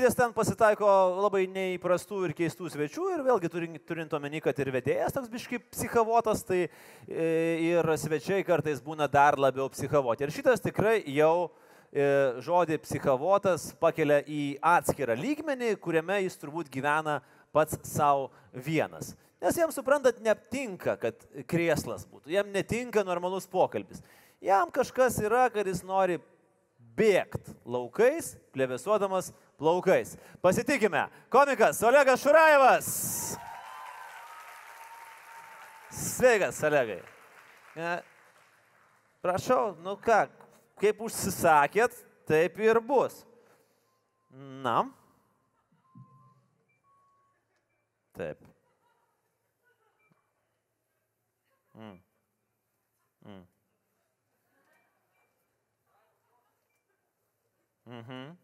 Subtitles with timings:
[0.00, 0.86] Laikykitės ten pasitaiko
[1.20, 5.58] labai neįprastų ir keistų svečių ir vėlgi turint, turint omeny, kad ir vedėjas toks biški
[5.74, 7.26] psichavotas, tai e,
[7.66, 10.24] ir svečiai kartais būna dar labiau psichavoti.
[10.24, 11.50] Ir šitas tikrai jau
[11.92, 12.06] e,
[12.40, 17.18] žodį psichavotas pakelia į atskirą lygmenį, kuriame jis turbūt gyvena
[17.52, 19.12] pats savo vienas.
[19.44, 24.00] Nes jam suprantat, netinka, kad krieslas būtų, jam netinka normalus pokalbis.
[24.40, 26.22] Jam kažkas yra, kad jis nori
[26.96, 30.16] bėgti laukais, plevesuodamas plaukais.
[30.42, 32.90] Pasitikime, komikas Olegas Šuraevas.
[35.90, 37.00] Sveikas, Olegai.
[37.76, 37.96] E,
[39.20, 40.22] Prašau, nu ką,
[40.80, 43.20] kaip užsisakėt, taip ir bus.
[44.30, 44.84] Na.
[48.16, 48.40] Taip.
[51.76, 51.98] Mm.
[57.90, 58.36] Mhm.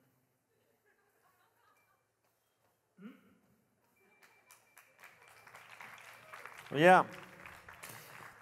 [6.75, 7.05] Ja.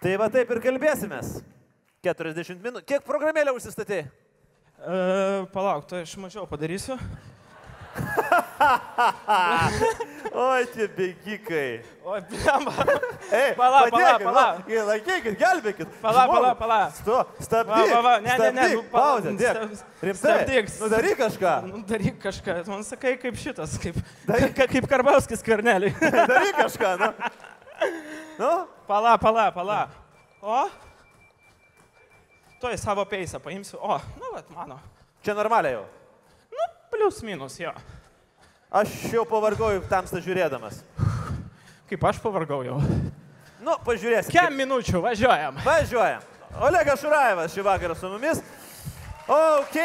[0.01, 1.43] Tai va taip ir kalbėsimės.
[2.05, 2.85] 40 minučių.
[2.89, 3.99] Kiek programėlę užsistatė?
[4.05, 4.07] E,
[5.53, 6.97] palauk, tai aš mažiau padarysiu.
[10.35, 11.67] Oi, tie bėgikai.
[12.03, 12.73] O, blemba.
[13.31, 14.41] Ei, Pala, pala, padėkit, pala.
[14.59, 15.93] va, Laikykit, gelbėkit.
[16.01, 16.35] Pala, Žmogų.
[16.41, 16.79] pala, pala.
[16.97, 17.91] Sto, stabdyk.
[17.93, 20.17] Va, va, ne, ne, ne, stabdyk, nu, pala, Pauzę, dėk.
[20.19, 20.71] stabdyk.
[20.81, 21.53] Nu, daryk kažką.
[21.69, 22.57] Nu, daryk kažką.
[22.67, 25.93] Man sakai, kaip šitas, kaip, ka, kaip Karbauskis kvarnelį.
[26.33, 27.11] Daryk kažką, nu.
[28.41, 28.51] Nu,
[28.91, 29.79] Pala, pala, pala.
[30.43, 30.65] O?
[32.59, 33.79] Tuoj savo peisą paimsiu.
[33.79, 34.81] O, nu, vat mano.
[35.23, 35.85] čia normaliai jau.
[36.51, 37.71] Nu, plius minus jo.
[38.75, 40.81] Aš jau pavargau tamstą žiūrėdamas.
[41.87, 42.81] Kaip aš pavargau jau.
[43.63, 44.33] Nu, pažiūrėsim.
[44.35, 45.61] Kem minučių važiuojam.
[45.63, 46.25] Važiuojam.
[46.65, 48.41] Olegas Šuraevas šį vakarą su mumis.
[49.31, 49.77] Ok.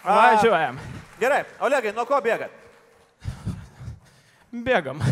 [0.00, 0.80] A, Važiuojam.
[1.20, 2.56] Gerai, Olegai, nuo ko bėgat?
[4.64, 5.04] Bėgam.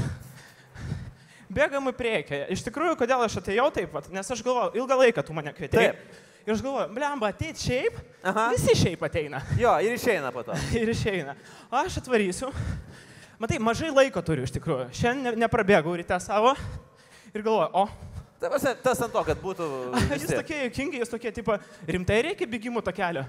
[1.52, 2.42] Bėgam į priekį.
[2.56, 5.92] Iš tikrųjų, kodėl aš atėjau taip pat, nes aš galvoju, ilgą laiką tu mane kvietei.
[5.92, 6.20] Taip.
[6.42, 8.48] Ir aš galvoju, blemba, ateit šiaip, Aha.
[8.50, 9.38] visi šiaip ateina.
[9.60, 10.56] Jo, ir išeina po to.
[10.80, 11.36] Ir išeina.
[11.70, 12.48] Aš atvarysiu.
[13.42, 14.88] Matai, mažai laiko turiu iš tikrųjų.
[14.94, 16.54] Šiandien ne- neprabėgau ryte savo.
[17.32, 17.86] Ir galvoju, o,
[18.42, 19.66] Ta prasme, Tas ant to, kad būtų...
[20.18, 20.32] tiek.
[20.34, 21.54] tokie juokingi, jūs tokie, tipo,
[21.86, 23.22] rimtai reikia bėgimo takelio.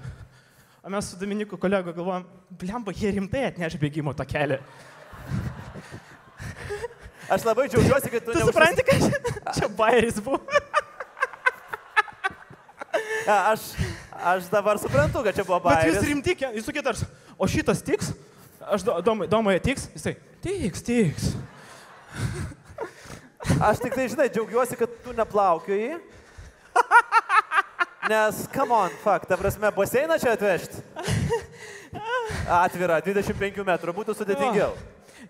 [0.82, 4.58] O mes su Dominiku kolego galvojam, blemba, jie rimtai atneš bėgimo takelį.
[7.30, 8.32] Aš labai džiaugiuosi, kad tu...
[8.34, 10.42] Tu neužsis- supranti, kad čia bairis buvo?
[13.52, 13.72] Aš,
[14.12, 17.06] aš dabar suprantu, kad čia buvo Bet jūs rimti, jūs tokie tarsi,
[17.38, 18.12] o šitas tiks?
[18.64, 19.88] Aš do- domai, domoje tiks?
[19.96, 20.14] Jisai,
[20.44, 21.30] tiks, tiks.
[23.68, 25.98] Aš tik tai, žinai, džiaugiuosi, kad tu neplaukioji.
[28.10, 30.80] Nes, come on, fuck, ta prasme, baseiną čia atvežti.
[32.48, 34.72] Atvira, 25 metrų, būtų sudėtingiau.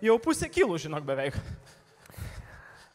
[0.03, 1.37] Jau pusę kilų, žinok, beveik.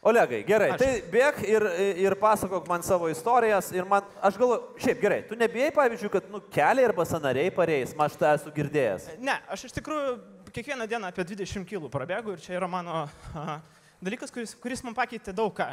[0.00, 0.80] Olegai, gerai, Aš.
[0.80, 1.64] tai bėg ir,
[2.00, 3.66] ir pasakok man savo istorijas.
[3.76, 7.92] Ir man, aš galvoju, šiaip gerai, tu nebijai, pavyzdžiui, kad nu, keliai arba sanariai pareis,
[7.98, 9.10] man aš tą esu girdėjęs.
[9.20, 10.14] Ne, aš iš tikrųjų
[10.56, 13.02] kiekvieną dieną apie 20 kilų prabėgu ir čia yra mano
[13.36, 13.58] a,
[14.00, 15.68] dalykas, kuris, kuris man pakeitė daug ką.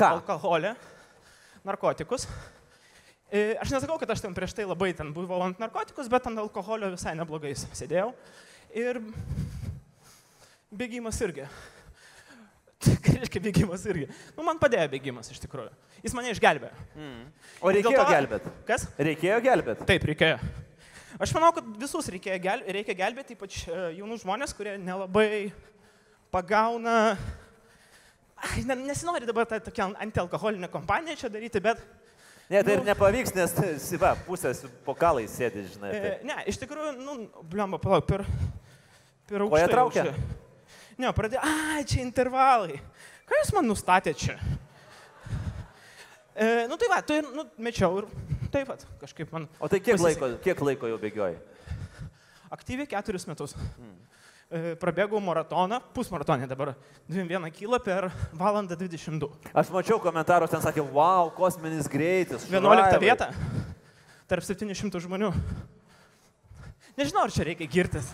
[0.00, 0.14] Ką?
[0.16, 0.72] Alkoholį,
[1.68, 2.24] narkotikus.
[3.28, 6.40] E, Aš nesakau, kad aš ten prieš tai labai ten buvau ant narkotikus, bet ant
[6.40, 8.14] alkoholio visai neblogai sėdėjau.
[8.72, 9.04] Ir
[10.72, 11.44] bėgimas irgi.
[12.78, 14.06] Ką reiškia bėgimas irgi?
[14.36, 15.72] Nu, man padėjo bėgimas iš tikrųjų.
[16.04, 16.70] Jis mane išgelbėjo.
[17.58, 18.52] O Ir dėl reikėjo gelbėti.
[18.68, 18.84] Kas?
[19.08, 19.86] Reikėjo gelbėti.
[19.88, 20.38] Taip, reikėjo.
[21.18, 25.50] Aš manau, kad visus gel, reikia gelbėti, ypač e, jaunus žmonės, kurie nelabai
[26.30, 27.16] pagauna.
[28.38, 31.80] Ai, ne, nesinori dabar tą tokią antialkoholinę kompaniją čia daryti, bet...
[32.48, 32.86] Ne, tai ir Nu.
[32.86, 33.56] nepavyks, nes,
[34.00, 35.90] va, pusės po kalai sėdi, žinai.
[35.90, 36.12] E, Tai.
[36.30, 37.16] ne, iš tikrųjų, nu,
[37.50, 38.22] blemba, palauk, per...
[39.28, 39.72] Per Koja aukštai.
[39.74, 40.04] traukia?
[40.12, 40.46] aukštai.
[40.98, 42.80] Ne, pradėjo, ai, čia intervalai.
[43.28, 44.38] Ką jūs man nustatėte čia?
[46.34, 48.08] E, nu tai va, tu ir, nu, mečiau ir
[48.52, 50.22] taip pat kažkaip man O tai kiek Pasisekė.
[50.22, 51.38] laiko, kiek laiko jau bėgioji?
[52.54, 53.54] aktyviai keturis metus.
[54.48, 56.72] E, Prabėgau maratoną, pusmaratonį dabar,
[57.10, 59.28] 21 kilo per valandą 22.
[59.52, 62.46] Aš mačiau komentarus, ten sakė, wow, kosminis greitis.
[62.48, 63.28] 11 šuraivai." vietą
[64.28, 65.32] tarp 700 žmonių.
[66.98, 68.08] Nežinau, ar čia reikia girtis.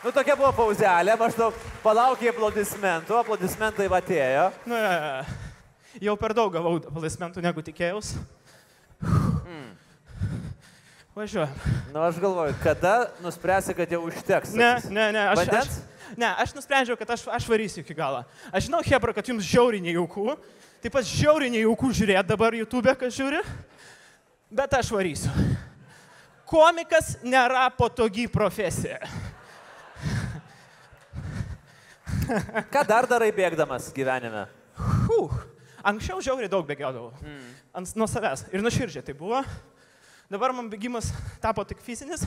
[0.00, 4.46] Nu, tokia buvo pauzelė, maždaug palaukiai aplodismentų, aplodismentai atėjo.
[4.64, 4.78] Nu,
[6.00, 8.14] Jau per daug gavau aplaismentų, negu tikėjaus.
[9.02, 9.74] Mm.
[11.18, 11.52] Važiuojam.
[11.90, 14.54] Nu, aš galvoju, kada nuspręsi, kad jau užteks?
[14.56, 15.78] Ne, ne, ne, aš, aš, Vandens?
[16.22, 18.22] ne, aš nusprendžiau, kad aš, aš varysiu iki galo.
[18.48, 20.38] Aš žinau, Hebra, kad jums žiauriai nejaukų,
[20.80, 23.42] taip pat žiauriai nejaukų žiūrėti dabar YouTube, kas žiūri,
[24.62, 25.34] bet aš varysiu.
[26.48, 29.02] Komikas nėra patogi profesija.
[32.72, 34.46] Ką dar darai bėgdamas gyvenime?
[34.78, 35.32] Huh.
[35.86, 37.12] Anksčiau žiauriai daug bėgiodavau.
[37.24, 37.50] Mm.
[37.80, 38.44] Ant, nuo savęs.
[38.52, 39.40] Ir nuoširdžiai tai buvo.
[40.30, 41.08] Dabar man bėgimas
[41.42, 42.22] tapo tik fizinis,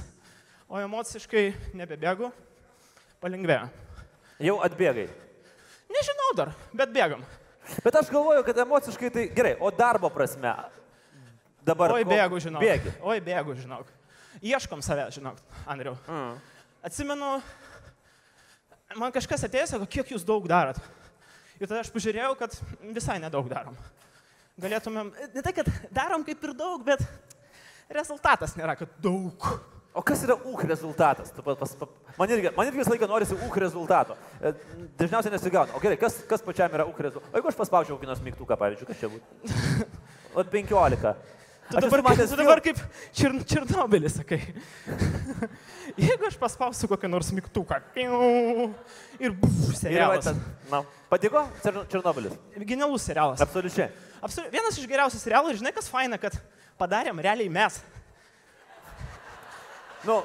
[0.67, 1.45] o emociškai
[1.77, 2.31] nebebėgu.
[3.23, 3.69] Palengvėjo.
[4.43, 5.07] Jau atbėgai.
[5.93, 7.21] Nežinau dar, bet bėgam.
[7.85, 10.51] Bet aš galvoju, kad emociškai tai gerai, o darbo prasme.
[11.63, 11.93] Dabar.
[11.95, 12.63] Oi, bėgu, žinok.
[12.65, 12.95] Bėgi.
[12.99, 13.87] Oi, bėgu, žinok.
[14.43, 15.39] Ieškom savęs, žinok,
[15.69, 15.93] Andriu.
[16.09, 16.33] Mm.
[16.83, 17.37] Atsimenu,
[18.99, 20.79] man kažkas atėjo, sako, kiek jūs daug darot.
[21.59, 22.55] Ir tada aš pažiūrėjau, kad
[22.95, 23.75] visai nedaug darom.
[24.61, 27.01] Galėtumėm, ne tai, kad darom kaip ir daug, bet
[27.93, 29.47] rezultatas nėra, kad daug.
[29.93, 31.29] O kas yra UH rezultatas?
[31.29, 31.87] Tu pa- pas- pa-
[32.17, 34.15] Man irgi, man irgi visą laiką norisi UH rezultato.
[34.41, 34.51] E,
[34.97, 35.73] Dažniausiai nesigauna.
[35.77, 37.29] O gerai, kas, kas pačiam yra UH rezultatas?
[37.33, 39.87] O jeigu aš paspaudžiau kokį nors mygtuką, pavyzdžiui, kas čia būtų?
[40.33, 41.13] O 15.
[41.71, 42.77] Tu dabar, matęs tu dabar kaip
[43.15, 44.39] čir, Černobilis, sakai.
[46.03, 48.17] Jeigu aš paspausiu kokią nors mygtuką piu,
[49.21, 50.27] ir buf, serialas.
[50.71, 51.45] Na, patiko?
[51.63, 52.35] Čer- Černobilis.
[52.59, 53.41] Genialus serialas.
[53.41, 53.89] Absoliučiai.
[54.23, 56.35] Absoliu, vienas iš geriausių serialų ir žinai, kas faina, kad
[56.79, 57.79] padarėm realiai mes.
[60.03, 60.19] Nu,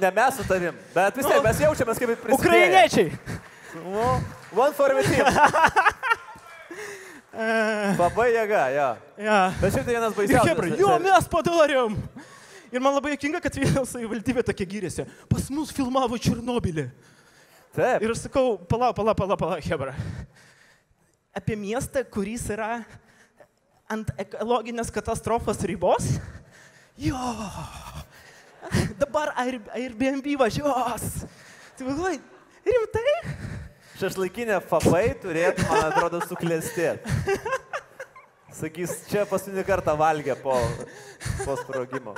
[0.00, 2.38] ne mes su tavim, bet vis Nu, tiek mes jaučiamės kaip prisidėję.
[2.38, 3.08] Ukrainiečiai.
[3.82, 4.08] Nu,
[4.54, 5.26] one for the team.
[7.98, 8.88] Labai jėga, jo.
[9.26, 9.38] Ja.
[9.60, 10.48] Bet šiaip tai vienas baisiausias.
[10.52, 11.96] Hebra, jo, mes padarėm.
[12.74, 15.04] Ir man labai jokinga, kad Vilniaus savivaldybė tokia gyrėsi.
[15.30, 16.88] Pas mus filmavo Černobilį.
[17.74, 18.02] Taip.
[18.06, 19.94] Ir aš sakau, palauk, palauk, palauk, palauk, Hebra.
[21.34, 22.80] Apie miestą, kuris yra
[23.90, 26.12] ant ekologinės katastrofos ribos.
[26.98, 27.18] Jo.
[28.98, 31.08] Dabar Air- Airbnb važiuos.
[31.74, 32.20] Tai galvoju,
[32.64, 33.10] rimtai?
[34.00, 37.14] Šašlaikinė fabai turėtų, man atrodo, suklestėti.
[38.54, 40.56] Sakys, čia paskutinį kartą valgė po,
[41.44, 42.14] po sprogimo.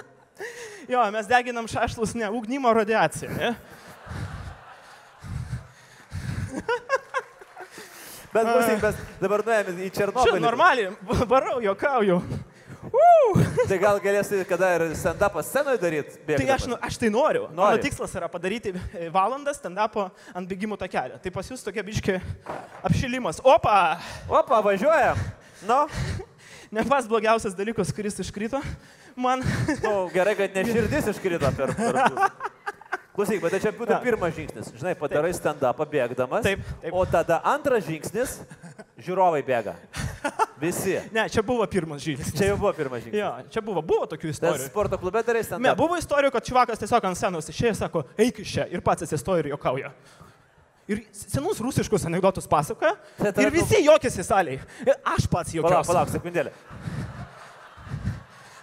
[0.89, 3.33] Jo, mes deginam šašlus ne ugnimo radiaciją.
[3.37, 3.55] Ne?
[8.33, 10.43] Bet klausyk, mes dabar nuėjome į Čia Černobylį.
[10.45, 10.91] normaliai,
[11.31, 12.19] varau, jokauju.
[13.67, 16.21] Tai gal galėsi kada ir stand-upą scenoje daryti?
[16.29, 17.49] Tai aš, nu- aš tai noriu.
[17.51, 17.83] Mano Nori.
[17.83, 21.19] tikslas yra padaryti e, valandą stand-upo ant bėgimo takelio.
[21.23, 22.21] Tai pas jūs tokia biški
[22.87, 23.43] apšilimas.
[23.45, 23.99] Opa!
[24.31, 25.19] Opa, važiuojam.
[25.67, 25.83] Nu,
[26.71, 28.59] Ne pas blogiausias dalykas, kuris iškrito.
[29.17, 29.43] Man.
[29.85, 31.73] nu, gerai, kad ne širdis iškrito per...
[31.79, 32.01] per
[33.17, 34.67] Klausyk, bet tai čia būtų pirmas žingsnis.
[34.77, 36.43] Žinai, padarai stand-upą bėgdamas.
[36.45, 36.93] Taip, taip.
[36.93, 38.35] O tada antras žingsnis-
[39.07, 39.75] žiūrovai bėga.
[40.61, 40.97] Visi.
[41.17, 42.33] Ne, čia buvo pirmas žingsnis.
[42.37, 43.21] Čia jau buvo pirmas žingsnis.
[43.21, 44.69] Jo, čia buvo, buvo tokių Tas istorijų.
[44.71, 45.75] sporto klube darai Ne, stand-upą.
[45.79, 49.45] buvo istorijų, kad čivakas tiesiog ant scenos išėjo sako, eik iš čia ir pats atsistoja
[49.45, 49.93] ir jokauja.
[50.87, 52.95] Ir senus rusiškus anegdotus pasakoja.
[53.43, 54.61] Ir visi juokiasi salėje.
[54.87, 55.91] Ir aš pats Palauk, juokiausi.
[55.93, 56.53] palauk, sekundėlę.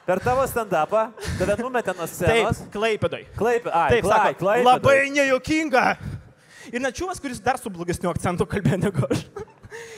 [0.04, 1.06] Per tavo stand-upą
[1.40, 2.58] tave numetė nuo scenos.
[2.60, 3.22] Taip, klaipėdai.
[3.40, 4.66] Klaipė, ai, Taip, klai, sako, klaipėdoj.
[4.68, 5.84] labai nejuokinga.
[6.74, 9.24] Ir net čiūvas, kuris dar su blogesniu akcentu kalbėjo negu aš.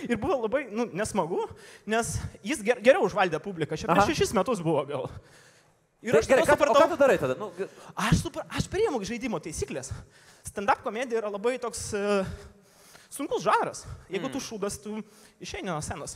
[0.06, 1.48] Ir buvo labai nu, nesmagu,
[1.90, 2.16] nes
[2.46, 3.78] jis ger geriau užvaldė publiką.
[3.80, 5.10] Čia prieš šešis metus buvo gal.
[6.06, 7.36] Ir Tai aš gerai, ką, o ką supratau, tu darai tada?
[7.40, 7.48] Nu,
[7.98, 9.90] aš, supra, aš priimu žaidimo taisyklės.
[10.46, 12.28] Stand-up komedija yra labai toks uh,
[13.10, 13.86] sunkus žanras.
[14.14, 15.00] Jeigu tu šūdas, tu
[15.42, 16.14] išeini nuo scenos.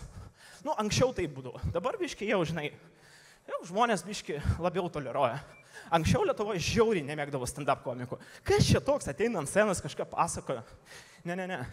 [0.62, 1.62] Nu, anksčiau tai būdavo.
[1.74, 2.70] Dabar biški jau, žinai,
[3.50, 5.40] jau žmonės biški labiau toleruoja.
[5.96, 8.20] Anksčiau Lietuvoje žiauriai nemėgdavo stand-up komikų.
[8.46, 10.62] Kas čia toks ateina ant scenos, kažką pasakoja.
[11.26, 11.64] Ne, ne, ne.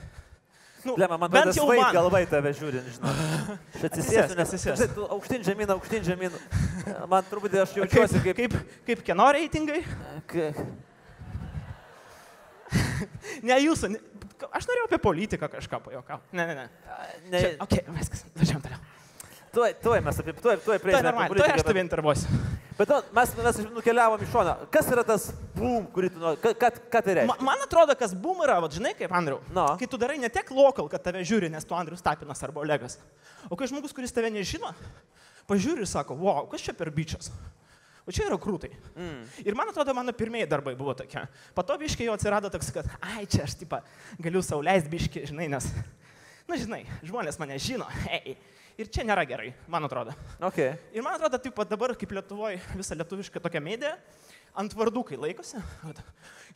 [0.87, 1.91] Nu, Lema, man bent jau man.
[1.95, 3.13] galvai tave žiūri, žinau.
[3.89, 4.83] Atsisėsiu, nes atsisėsk.
[4.83, 6.37] žinai, aukštyn žemyn, aukštyn žemyn.
[7.13, 8.59] Man truputį aš jaučiuosi Kaip, kaip...
[8.87, 9.81] kaip, kieno reitingai?
[10.31, 10.61] kaip...
[13.47, 13.91] Ne jūsų.
[13.95, 14.01] Ne,
[14.51, 16.37] aš norėjau apie politiką kažką pajokauti.
[16.37, 16.69] Ne, ne, ne.
[17.33, 18.81] Ne, Čia, ok, viskas, važiuojam toliau.
[19.57, 20.37] Tuoj, tuoj mes apie...
[20.37, 21.09] Tuoj, tuoj Tai prieisime.
[21.09, 22.41] normaliai, tai aš tave intervuosiu.
[22.77, 24.55] Bet to, mes, mes nukeliavom į šoną.
[24.73, 26.41] Kas yra tas boom, kurį tu nori?
[26.43, 27.29] Ką, ką, tai reiškia?
[27.31, 29.39] Ma, man atrodo, kas bum yra, va, žinai, kaip Andriu.
[29.57, 29.65] No.
[29.81, 32.99] Kai tu darai ne tiek lokal, kad tave žiūri, nes tu Andrius Tapinas arba Olegas.
[33.49, 34.75] O kai žmogus, kuris tave nežino,
[35.49, 37.31] pažiūri ir sako, wow, kas čia per bičias.
[38.07, 38.71] O čia yra krūtai.
[38.93, 39.23] Mm.
[39.43, 41.25] Ir man atrodo, mano pirmieji darbai buvo tokie.
[41.57, 43.81] Po to biškiai jau atsirado toks, kad, ai, čia aš tipą
[44.23, 45.67] galiu sauliaisti biškiai, žinai, nes,
[46.47, 47.89] na, žinai, žmonės mane žino.
[48.21, 48.37] Ei.
[48.77, 50.13] Ir čia nėra gerai, man atrodo.
[50.51, 50.75] Okay.
[50.93, 53.95] Ir man atrodo, taip pat dabar, kaip Lietuvoje, visa lietuviška tokia medija,
[54.57, 55.63] ant vardų, kai laikosi.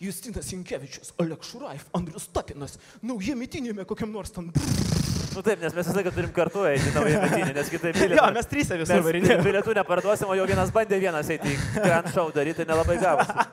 [0.01, 5.01] Justinas Inkevičius, Olek Šuraif, Andrius Tapinas, nauja mitinėme kokiam nors brrr,
[5.31, 8.17] Nu taip, nes mes visą laiką turim kartu eiti naują metinį, nes kitaip bilietų.
[8.19, 9.45] Jo, mes trys Mes varinėjome.
[9.47, 13.47] bilietų neparduosim, o jau vienas bandė vienas eiti į Grand Show daryti, nelabai gavosi.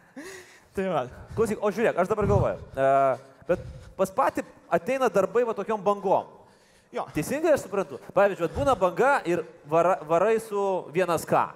[0.76, 1.02] Tai va.
[1.34, 3.66] Klausyk, o žiūrėk, aš dabar galvoju, uh, bet
[3.98, 4.44] pas patį
[4.78, 6.35] ateina darbai va tokiom bangom.
[6.94, 7.06] Jo.
[7.14, 7.98] Teisingai aš suprantu.
[8.16, 10.60] Pavyzdžiui, būna banga ir vara, varai su
[10.94, 11.46] vienas ką.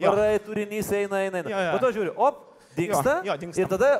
[0.00, 0.10] Jo.
[0.12, 1.50] Varai turinys eina, eina, eina.
[1.50, 1.74] Jo, jo.
[1.76, 2.40] Po to žiūriu, op,
[2.76, 3.20] dinksta.
[3.24, 3.62] Jo, jo, dingsta.
[3.62, 3.90] Ir tada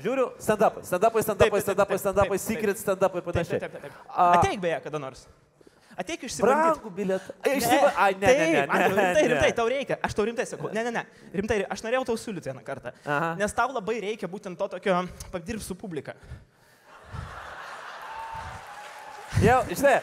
[0.00, 3.60] žiūriu stand-upai, stand-upai, stand-upai, Taip, taip, stand-upai, taip, stand-upai, taip, secret stand-upai Taip, panašiai.
[3.62, 4.10] taip, taip, taip.
[4.40, 5.24] Ateik beje kada nors.
[6.00, 6.80] Ateik išsibandyti.
[6.80, 7.34] Brangų bilietą.
[7.44, 7.90] Išsiva...
[8.00, 9.32] Ai, ne, ne, ne, Taip, ne, Andriau, rimtai, ne.
[9.34, 9.98] rimtai, tau reikia.
[10.06, 10.70] Aš tau rimtai sakau.
[10.72, 11.02] Ne, ne, ne.
[11.36, 12.94] Rimtai, aš norėjau tau siūlyti vieną kartą.
[13.04, 13.34] Aha.
[13.36, 15.02] Nes tau labai reikia būtent to tokio
[15.34, 16.14] padirbti su publika.
[19.44, 19.98] Jau, žinai,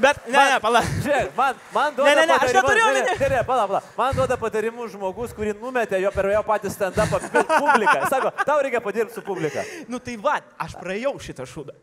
[0.00, 0.80] Bet, ne, ne, pala.
[1.04, 3.66] Žiūrėk, man, man duoda Ne, ne, ne, aš patarimus- neturiu ne, ne, ne, ne, pala,
[3.68, 3.80] pala.
[3.98, 7.20] Man duoda patarimų žmogus, kurį numetė jo per jo patį stand-upą
[7.52, 7.98] publiką.
[8.10, 9.64] Sako, tau reikia padirbti su publika.
[9.92, 11.76] Nu tai va, aš praėjau šitą šūdą.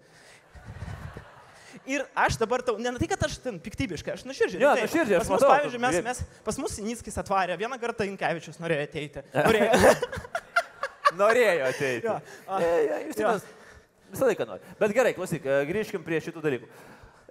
[1.89, 4.61] Ir aš dabar tau, ne tai, kad aš ten piktybiškai, aš nuširdžiai.
[4.61, 4.83] Jo, rimtai.
[4.89, 9.23] nuoširdžiai, aš matau, pavyzdžiui, mes, mes, pas mus Sinickis atvarė, vieną kartą Inkevičius norėjo ateiti.
[9.47, 9.93] Norėjo.
[11.17, 12.05] Norėjo ateiti.
[12.05, 13.47] Jo, a, E, e, Justinas
[14.13, 14.75] visą laiką nori.
[14.81, 16.69] Bet gerai, klausyk, e, grįžkim prie šitų dalykų.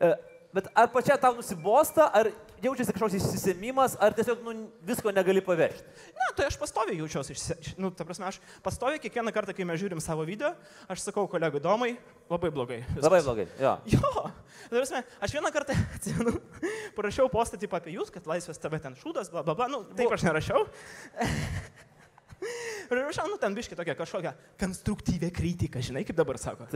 [0.02, 0.10] E,
[0.48, 2.30] Bet ar pačia tau nusibosta, ar
[2.64, 4.54] jaučiasi kažkoks įsisėmimas, ar tiesiog nu,
[4.88, 5.84] visko negali pavežti?
[6.16, 9.66] Ne, tai aš pastoviai jaučiuosi, išsi- iš- nu, ta prasme, aš pastoviai kiekvieną kartą, kai
[9.68, 10.54] mes žiūrim savo video,
[10.88, 11.90] aš sakau kolegai Domai,
[12.32, 12.80] labai blogai.
[12.88, 13.04] viskas.
[13.04, 13.46] Labai blogai.
[13.60, 13.74] Jo.
[13.92, 14.00] Jo,
[14.70, 16.32] ta prasme, aš vieną kartą, atsimenu,
[16.96, 20.16] parašiau postą tipo apie jūs, kad laisvės tave ten šūdas, bla bla bla, nu, taip
[20.16, 20.64] aš nerašiau.
[22.38, 24.30] Ir rašau, nu, ten biški tokia kažkokia
[24.60, 26.68] konstruktyvė kritika, žinai, kaip dabar sako.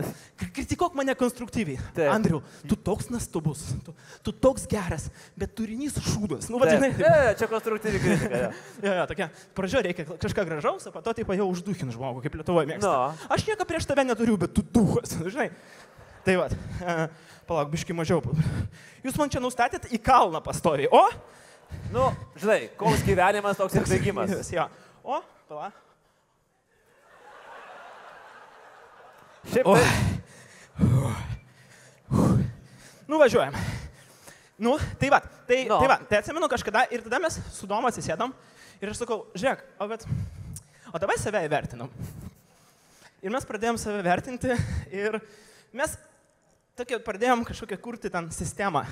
[0.53, 1.79] Kritikuok mane konstruktyviai.
[1.95, 2.09] Taip.
[2.13, 5.07] Andriu, tu toks nastubus, tu, tu toks geras,
[5.39, 6.51] bet turinys šūdas.
[6.53, 6.91] Nu, vadinai.
[6.93, 8.43] E, čia konstruktyvi kritika.
[8.45, 8.51] jo.
[8.83, 12.35] Jo, jo, tokia, pradžioje reikia kažką gražaus, o po to taip jau užduhin žmogų, kaip
[12.35, 12.89] Lietuvoje mėgsta.
[12.89, 13.27] Nu.
[13.33, 15.49] Aš nieko prieš tave neturiu, bet tu duhas, žinai.
[16.27, 16.47] Tai va,
[17.47, 18.21] palauk, biški mažiau.
[19.03, 20.91] Jūs man čia nustatėt į kalną pastoviai.
[20.91, 21.03] O?
[21.93, 24.51] Nu, žinai, koks gyvenimas, toks ir bėgimas.
[25.03, 25.17] Jo.
[25.17, 25.73] O, palauk.
[29.51, 29.75] Šiaip O.
[29.75, 29.83] tai,
[33.07, 33.53] Nuvažiuojam.
[34.57, 35.77] Nu, tai va, tai, Nu.
[35.77, 38.31] tai va, tai atsimenu kažkada ir tada mes su Domu atsisėdam
[38.79, 40.05] ir aš sakau, žiūrėk, o bet,
[40.93, 41.91] o dabar save įvertinam.
[43.23, 44.55] Ir mes pradėjom save vertinti
[44.93, 45.19] ir
[45.75, 45.97] mes
[46.79, 48.85] tokia pradėjom kažkokią kurti ten sistemą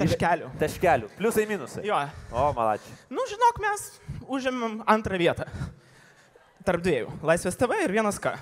[0.00, 0.50] taškelių.
[0.60, 1.08] taškelių.
[1.16, 1.84] Pliusai, minusai.
[1.88, 2.94] Jo, O, malačiai.
[3.10, 3.88] nu žinok, mes
[4.28, 5.46] užėmėm antrą vietą.
[6.66, 7.06] Tarp dviejų.
[7.22, 8.32] Laisvės TV ir vienas ką.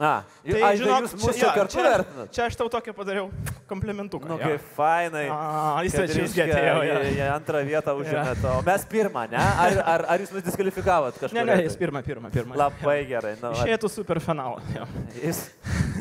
[0.00, 2.30] A, Tai, ai, žinok, jūs mūsų čia, kartu vertinat.
[2.32, 3.26] čia aš tau tokią padariau
[3.68, 4.24] komplimentuką.
[4.30, 4.46] Nu, jo.
[4.54, 5.26] kaip fainai.
[5.28, 6.78] A, jis kad svečius reiškia, atėjo.
[6.88, 7.02] jo.
[7.12, 9.36] jie- antrą vietą užėmė, o mes pirmą, ne?
[9.36, 11.36] Ar, ar, ar jūs mus diskvalifikavot kažkur?
[11.36, 12.56] Ne, ne, jis pirmą, pirmą, pirmą.
[12.56, 13.34] Labai gerai.
[13.42, 14.64] Nu, Išėtų super finalą.
[14.78, 14.88] jo.
[15.20, 15.42] jis,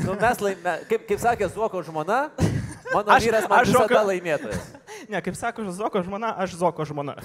[0.08, 2.30] nu, mes laimė, kaip, kaip sakė Zuoko žmona,
[2.94, 4.72] mano Aš- vyras man aš Zuoko- laimėtojas.
[5.10, 7.18] Ne, kaip sako Zoko žmona, aš Zoko žmona.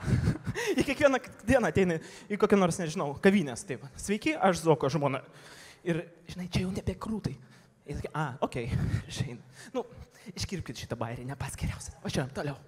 [0.78, 1.98] į kiekvieną dieną ateina
[2.30, 3.64] į kokią nors, nežinau, kavinės.
[3.68, 3.84] Taip.
[4.00, 5.22] Sveiki, aš Zoko žmona.
[5.86, 7.36] Ir, žinai, čia jau nebe krūtai.
[7.90, 9.62] Ir sakai, a, okei, okay, išeina.
[9.76, 9.84] Nu,
[10.34, 11.96] iškirpkite šitą bairį, ne pats geriausias.
[12.04, 12.58] Važiuojam toliau.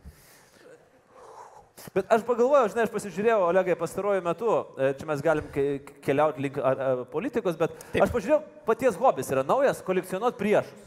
[1.91, 6.45] Bet aš pagalvojau, žinai, aš pasižiūrėjau, Olegai, pastaruoju metu, e, čia mes galim ke- keliauti
[6.45, 7.75] link ar, ar, politikos, bet.
[7.91, 8.05] Taip.
[8.05, 10.85] aš pažiūrėjau, paties hobis yra naujas- kolekcionuoti priešus.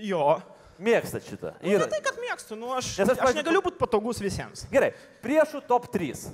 [0.00, 0.38] Jo.
[0.78, 1.54] Mėgstat šitą.
[1.64, 4.66] Ir Ir, tai, kad mėgstu, nu aš, Nes aš, aš, negaliu būti patogus visiems.
[4.72, 4.92] gerai,
[5.24, 6.26] priešų top 3.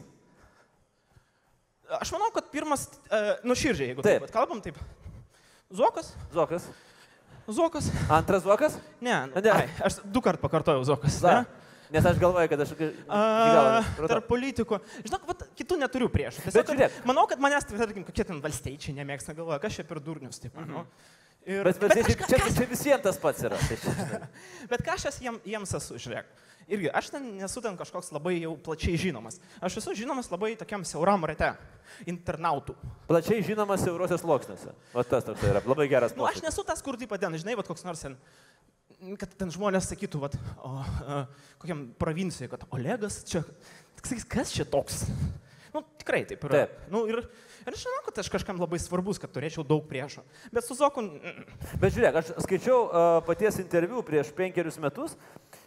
[2.01, 4.25] Aš manau, kad pirmas, uh, nu širdžiai, jeigu Taip.
[4.25, 4.79] taip, kalbam, taip.
[5.73, 6.69] Zokas, Zokas.
[7.49, 7.91] Zokas.
[8.09, 8.79] Antras Zokas?
[9.01, 9.51] Ne, Ne.
[9.51, 11.21] ai, aš du kart pakartojau Zokas.
[11.21, 11.43] Da.
[11.43, 11.63] Ne?
[11.93, 12.71] Nes aš galvoju, kad aš...
[13.13, 14.79] A, tarp politikų.
[15.05, 16.39] Žinok, vat, kitų neturiu prieš.
[16.47, 17.03] Bet žiūrėk.
[17.05, 20.41] manau, kad manęs, tarkim, kokie ten valstiečiai nemėgsta, galvoja, kas čia per durnius.
[20.41, 20.87] Taip, mm -hmm.
[21.47, 23.59] Ir, Bet, bet, bet, bet čia, čia, čia visiems tas pats yra.
[23.59, 24.23] Tai čia,
[24.73, 26.31] bet ką aš jiem, jiems esu, žiūrėk.
[26.71, 29.41] Irgi, aš ten nesu ten kažkoks labai jau plačiai žinomas.
[29.61, 31.51] Aš esu žinomas labai tokiam siauram rate
[32.09, 32.77] internautų.
[33.11, 34.75] Plačiai žinomas siaurosios sluoksniuose.
[34.95, 37.69] O tas toks yra labai geras Nu, aš nesu tas, kur taip pat, žinai, vat,
[37.69, 38.17] koks nors ten,
[39.19, 41.23] kad ten žmonės sakytų, vat, o, a,
[41.63, 43.43] kokiam provincijoje, kad Olegas čia,
[43.99, 45.03] sakys, kas čia toks?
[45.75, 46.63] Nu, tikrai taip yra.
[46.67, 46.81] Taip.
[46.93, 47.25] Nu, ir,
[47.67, 50.25] ir aš žinau, kad aš kažkam labai svarbus, kad turėčiau daug priešų.
[50.53, 51.47] Bet su Zoku, mm,
[51.83, 55.17] Bet žiūrėk, aš skaičiau uh, paties interviu prieš penkerius metus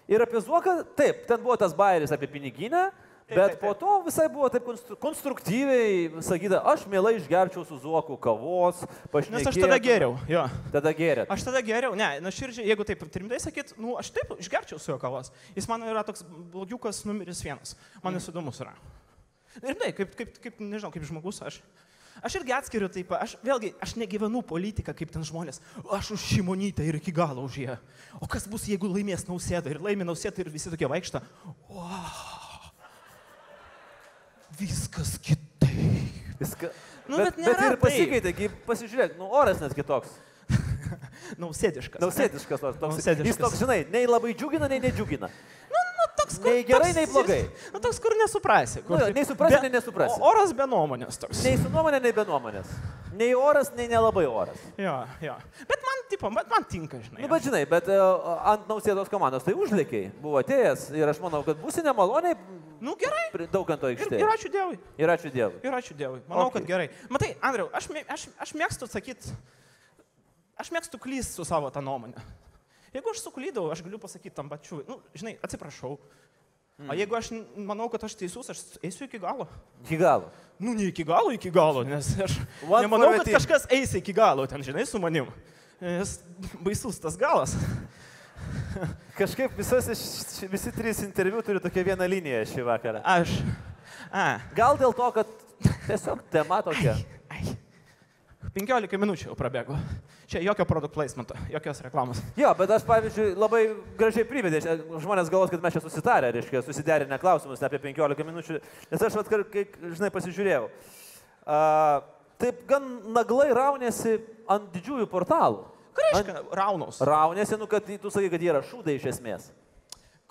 [0.07, 2.89] ir apie Zuoką, taip, ten buvo tas bairis apie piniginę,
[3.25, 3.79] Taip, bet taip, po taip.
[3.81, 9.39] to visai buvo taip konstru konstruktyviai sakyta, aš mielai išgerčiau su Zuoku kavos, pašnekėčiau.
[9.39, 10.13] nes aš tada geriau.
[10.29, 10.43] Jo.
[10.69, 11.31] Tada gėrėt.
[11.33, 14.91] Aš tada geriau, ne, na širdžiai, jeigu taip rimtai sakyt, nu, aš taip išgerčiau su
[14.93, 15.31] jo kavos.
[15.57, 16.21] Jis man yra toks
[16.53, 17.73] blogiukas numeris vienas.
[18.05, 18.75] Man jis įdomus yra.
[19.63, 21.61] Ir tai, kaip, kaip, kaip, nežinau, kaip žmogus, aš,
[22.23, 25.59] Aš irgi atskiriu taip, aš vėlgi, aš negyvenu politiką kaip ten žmonės.
[25.91, 27.77] Aš už šimonytę ir iki galo už ją.
[28.23, 31.21] O kas bus, jeigu laimės nausėdą ir laimė nausėdą ir visi tokie vaikšta.
[31.67, 32.71] Wow.
[34.59, 35.45] Viskas kitaip.
[36.39, 36.71] Viską.
[37.07, 37.81] Nu, bet, bet bet ir taip.
[37.83, 40.15] pasikeitė, kai pasižiūrėk, nu oras net kitoks.
[41.41, 42.01] Nausėdiškas.
[42.01, 42.79] Nausėdiškas toks.
[42.81, 43.29] Nausėdiškas.
[43.29, 45.29] Jis toks, žinai, nei labai džiugina, nei nedžiugina.
[46.35, 47.39] Toks, kur, Nei gerai, toks, nei blogai.
[47.73, 48.81] Nu, toks, kur nesuprasi.
[48.87, 50.19] Kur, Nu, nei suprasi, nei nesuprasi.
[50.21, 51.41] Oras be nuomonės toks.
[51.45, 52.69] Nei su nuomonė, nei be nuomonės.
[53.15, 54.59] Nei oras, nei nelabai oras.
[54.77, 55.35] Jo, jo.
[55.69, 57.21] Bet man, tipo, bet man tinka, žinai.
[57.23, 61.39] Nu, bet žinai, bet uh, ant nausėdos komandos tai užlėkiai buvo atėjęs ir aš manau,
[61.47, 62.35] kad būsi nemaloniai
[62.83, 63.29] Nu, gerai.
[63.31, 64.19] pri- dauganto Ir, aikštėje.
[64.19, 64.75] ir ačiū Dievui.
[64.99, 65.61] Ir ačiū Dievui.
[65.63, 66.19] Ir ačiū Dievui.
[66.27, 66.59] Manau, Okay.
[66.59, 66.89] kad gerai.
[67.09, 69.31] Matai, Andriau, aš, aš, aš mėgstu sakyti,
[70.59, 72.19] aš mėgstu klysti su savo tą nuomonę.
[72.95, 75.95] Jeigu aš suklydau, aš galiu pasakyti tam pačiu, nu, žinai, atsiprašau.
[76.75, 76.89] Mm.
[76.91, 79.47] O jeigu aš manau, kad aš teisus, aš eisiu iki galo.
[79.85, 80.27] Iki galo.
[80.59, 82.35] Nu, ne iki galo, iki galo, nes aš
[82.67, 85.29] One nemanau, kad kažkas eis iki galo ten, žinai, su manim.
[85.79, 86.17] Nes
[86.63, 87.55] baisus tas galas.
[89.19, 92.99] Kažkaip visos, š- visi trys interviu turi tokią vieną liniją šį vakarą.
[93.07, 93.31] Aš.
[94.11, 94.41] A.
[94.55, 95.31] Gal dėl to, kad
[95.87, 96.97] tiesiog tema tokia.
[96.99, 97.14] Ai.
[98.55, 99.75] 15 minučių jau prabėgo.
[100.31, 102.21] Čia jokio produkt placemento, jokios reklamos.
[102.39, 103.65] Jo, bet aš, pavyzdžiui, labai
[103.99, 104.61] gražiai privedė.
[105.03, 108.61] Žmonės galvos, kad mes čia susitarę, reiškia, susiderinę klausimus ne apie 15 minučių.
[108.93, 110.69] Nes aš, vat, kai, žinai, pasižiūrėjau.
[111.45, 111.99] Uh,
[112.39, 115.65] taip gan naglai raunėsi ant didžiųjų portalų.
[115.95, 117.01] Ką reiškia raunos?
[117.03, 119.51] Raunėsi, nu, kad tu sakai, kad jie yra šūdai iš esmės.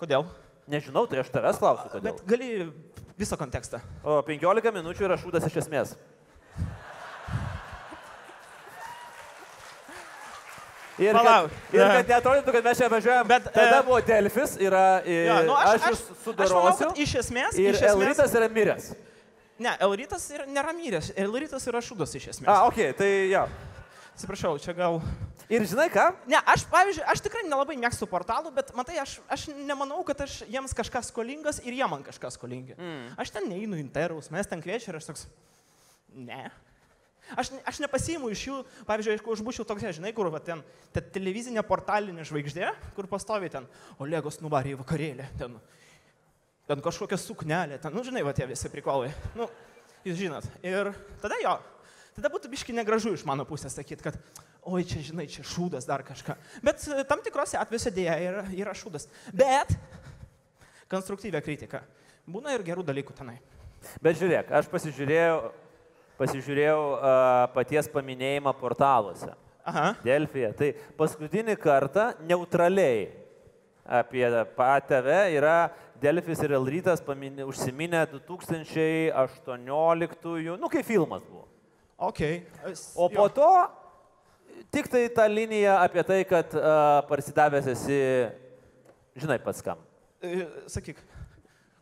[0.01, 0.25] Kodėl?
[0.69, 2.17] Nežinau, tai aš tavęs klausiu, kodėl.
[2.17, 2.51] Bet gali
[3.21, 3.85] visą kontekstą.
[4.01, 5.93] O 15 minučių yra šūdas iš esmės.
[11.01, 11.51] Ir Palauk.
[11.51, 13.27] kad, ir kad neatrodytų, kad mes čia važiuojam.
[13.27, 16.89] Bet, tada e, buvo Delfis, yra, e, Jo, nu, aš, aš jūs aš manau, sudarosiu.
[17.03, 17.59] iš esmės.
[17.59, 18.89] Ir iš esmės Elritas yra miręs.
[19.59, 21.11] Ne, Elrytas yra, nėra myręs.
[21.19, 22.47] Elrytas yra šūdas iš esmės.
[22.51, 23.43] A, ok, tai jo.
[24.15, 25.01] Atsiprašau, čia gal.
[25.51, 26.07] Ir žinai ką?
[26.31, 30.39] Ne, aš, pavyzdžiui, aš tikrai nelabai mėgstu portalų, bet matai, aš, aš nemanau, kad aš
[30.47, 32.77] jiems kažką skolingas ir jie man kažką skolingi.
[32.79, 33.11] Mm.
[33.21, 35.27] Aš ten neinu intervus, mes ten kviečia ir aš toks.
[36.15, 36.47] Ne.
[37.33, 40.61] Aš, aš nepasiimu iš jų, pavyzdžiui, jeigu aš būčiau toks, žinai, kur va, ten
[40.93, 43.65] ta televizinė portalinė žvaigždė, kur pastovi ten,
[44.03, 45.55] Olegos nuvarė į vakarėlį, ten,
[46.69, 49.09] ten kažkokia suknelė, ten, nu žinai, va tie visi prikolai.
[49.37, 49.49] Nu,
[50.05, 50.45] jūs žinot.
[50.61, 50.91] Ir
[51.23, 51.55] tada jo,
[52.19, 54.21] tada būtų biški negražu iš mano pusės sakyti, kad,
[54.69, 56.37] oi čia, žinai, čia šūdas dar kažką.
[56.65, 59.09] Bet e, tam tikrose atvejuose dėja yra, yra šūdas.
[59.33, 59.73] Bet
[60.93, 61.81] konstruktyvę kritiką.
[62.29, 63.39] Būna ir gerų dalykų tenai.
[64.01, 65.37] Bet žiūrėk, aš pasižiūrėjau,
[66.19, 66.99] pasižiūrėjau uh,
[67.55, 69.33] paties paminėjimą portaluose.
[69.65, 69.95] Aha.
[70.05, 70.53] Delfija.
[70.53, 73.07] Tai paskutinį kartą neutraliai
[73.85, 74.25] apie
[74.57, 75.69] PATV yra
[76.01, 81.47] Delfis ir Elrytas užsiminę 2018, nu kai filmas buvo.
[81.97, 82.19] Ok.
[82.95, 83.69] O po to
[84.71, 87.99] tik tai ta linija apie tai, kad uh, parsidavęs esi,
[89.15, 89.77] žinai pats kam.
[90.21, 90.99] E, Sakyk.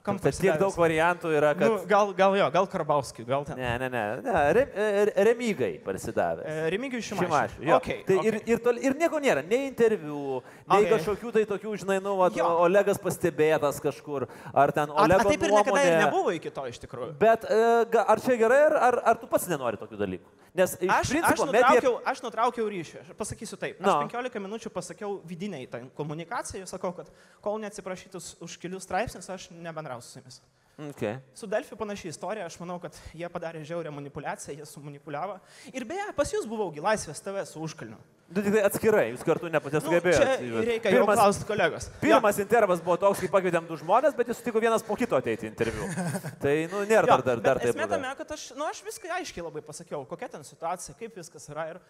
[0.04, 1.63] Kam Kad tiek daug variantų yra, kad...
[1.63, 3.56] Nu, gal, gal jo, gal Karbauskiui, gal ten.
[3.56, 6.44] Ne, ne, ne, ne re, re, remygai parsidavęs.
[6.44, 7.30] E, Remigijui Šimašiui.
[7.30, 7.70] Šimašiui.
[7.70, 7.78] jo.
[7.78, 8.28] Okay, tai okay.
[8.28, 10.92] ir, ir, tol, ir nieko nėra, nei interviu, nei Okay.
[10.98, 12.50] kažkokių tai tokių, žinai, nu, vat, Jo.
[12.66, 17.16] Olegas pastebėtas kažkur, ar ten Olego taip ir niekada ir nebuvo iki to iš tikrųjų.
[17.24, 17.63] Bet e,
[18.04, 20.39] ar čia gerai, ar, ar, tu pats nenori tokių dalykų?
[20.54, 21.62] Nes iš Aš, aš, principo medija...
[21.66, 23.00] nutraukiau, aš nutraukiau ryšį.
[23.02, 23.80] Aš pasakysiu taip.
[23.82, 23.96] Aš No.
[24.06, 26.68] 15 minučių pasakiau vidiniai tą komunikaciją.
[26.70, 27.10] Sakau, kad
[27.42, 29.48] kol neatsiprašytus už kelius straipsnius, aš
[29.93, 30.41] nebendrausiu su jumis.
[30.77, 31.19] Okay.
[31.36, 32.45] Su Delfi panašiai istorija.
[32.45, 35.38] Aš manau, kad jie padarė žiaurę manipulaciją, jie sumanipuliavo.
[35.69, 37.99] Ir beje, pas jūs buvaugi laisvės TV su užkalniu.
[38.34, 40.38] Du tik tai atskirai, jūs kartu Nu, nesugebėjote.
[40.39, 41.89] čia reikia jau pirmas, klausti kolegos.
[42.01, 45.45] pirmas intervas buvo toks, kai pakvietėm du žmonės, bet jis sutiko vienas po kito ateiti
[45.45, 45.86] interviu.
[46.43, 47.75] tai, nu, nėra Jo, dar, dar, dar taip.
[47.75, 51.45] Esmė tame, kad aš, nu, aš viską aiškiai labai pasakiau, kokia ten situacija, kaip viskas
[51.53, 51.67] yra.
[51.75, 51.84] Ir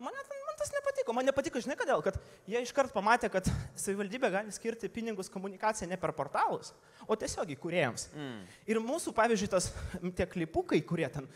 [0.00, 1.14] man, man tas nepatiko.
[1.16, 2.18] Man nepatiko, žinai kodėl, kad
[2.50, 6.74] jie iškart pamatė, kad savivaldybė gali skirti pinigus komunikaciją ne per portalus,
[7.06, 8.10] o tiesiog įkūrėjams.
[8.16, 8.44] Mm.
[8.72, 9.70] Ir mūsų, pavyzdžiui, tas
[10.18, 11.28] tie klipukai, kurie ten,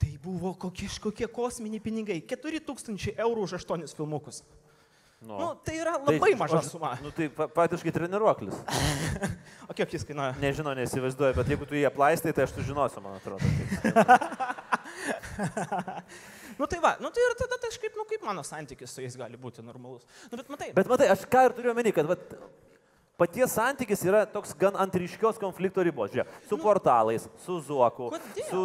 [0.00, 2.20] tai buvo kokie, kokie kosminiai pinigai.
[2.34, 4.42] 4000 eurų už 8 filmukus.
[5.24, 5.38] Nu.
[5.40, 6.90] Nu, tai yra Tai labai maža aš- suma.
[7.00, 8.54] Nu, tai faktiškai treniruoklis.
[9.64, 10.34] O kiek jis kainuoja?
[10.42, 13.48] Nežinau, neįsivaizduoju, bet jeigu tu jį aplaistai, tai aš sužinosiu, man atrodo.
[16.58, 19.34] Nu tai va, nu tai ir tada kažkaip, nu kaip mano santykis su jais gali
[19.40, 20.04] būti normalus.
[20.30, 22.20] Nu bet matai, Bet matai, aš ką ir turiu omeny, kad vat,
[23.18, 26.12] paties santykis yra toks gan ant ryškios konflikto ribos.
[26.14, 28.20] Žiūrėk, su portalais, su Zuoku, Nu.
[28.22, 28.46] Kodėl?
[28.52, 28.62] su...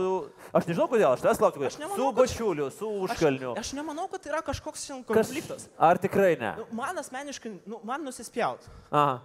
[0.54, 3.56] Aš nežinau kodėl, aš tas nemanau, Su kad- Bačiuliu, su Užkalniu.
[3.58, 5.66] Aš, aš nemanau, kad yra kažkoks konfliktas.
[5.78, 6.54] Ar tikrai ne?
[6.62, 8.70] Nu, man asmeniškai, nu, man nusispjaut.
[8.92, 9.18] Aha.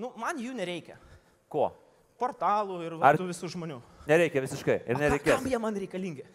[0.00, 0.96] Nu, man jų nereikia.
[1.52, 1.68] Ko?
[2.20, 3.80] Portalų ir Ar- visų žmonių.
[4.10, 4.76] Nereikia visiškai.
[4.86, 5.38] Ir nereikės.
[5.38, 6.26] Kam jie man reikalingi?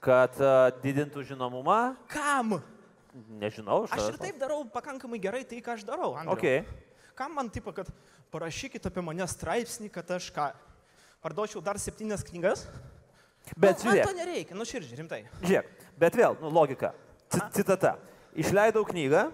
[0.00, 2.56] Kad a, didintų žinomumą, Kam?
[3.40, 6.14] nežinau, Aš ir taip darau pakankamai gerai tai, ką aš darau.
[6.16, 6.38] Andriau.
[6.38, 7.14] Ok.
[7.18, 7.90] Kam man tipo, kad
[8.32, 10.46] parašykit apie mane straipsnį, kad aš ką,
[11.20, 12.64] parduočiau dar septynias knygas?
[13.56, 15.20] Bet nu, man to žiūrėk, nereikia, nu širdžiai, rimtai.
[15.42, 15.68] žiūrėk,
[16.00, 16.92] bet vėl, nu, logika.
[17.32, 17.96] Ci- Citata.
[18.38, 19.26] Išleidau knygą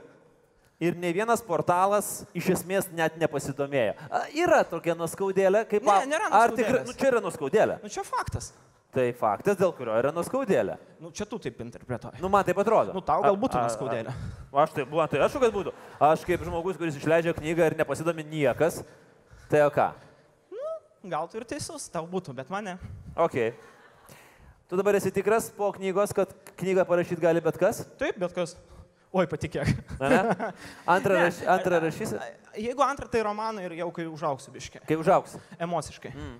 [0.80, 3.96] ir ne vienas portalas iš esmės net nepasidomėjo.
[4.10, 5.84] A, yra tokia nuskaudėlė, kaip...
[5.86, 7.80] Ne, nėra Ar tikrai, nu, čia yra nuskaudėlė.
[7.82, 8.52] Nu čia faktas.
[8.96, 10.78] Tai faktas, dėl kurio yra nuskaudėlė.
[11.02, 12.22] Nu čia tu taip interpretuoji.
[12.22, 12.94] Nu, man taip atrodo.
[12.96, 14.14] Nu, tau gal būtų nuskaudėlė.
[14.56, 15.74] Aš tai, buvo, tai aš kad būtų.
[16.00, 18.80] Aš kaip žmogus, kuris išleidžia knygą ir nepasidomi niekas,
[19.52, 19.90] tai o ką?
[21.06, 22.78] Gal tu ir teisus, tau būtų, bet mane.
[23.20, 23.36] Ok.
[24.66, 27.84] Tu dabar esi tikras po knygos, kad knygą parašyti gali bet kas?
[28.00, 28.56] Taip, bet kas.
[29.12, 29.70] Oi, patikėk.
[30.96, 32.18] Antrą, raš, antrą rašysi,
[32.56, 34.82] Jeigu antrą, tai romaną ir jau kai užauksiu biškiai.
[34.88, 35.36] kai užaugs.
[35.60, 36.12] Emociškai.
[36.14, 36.36] Mm.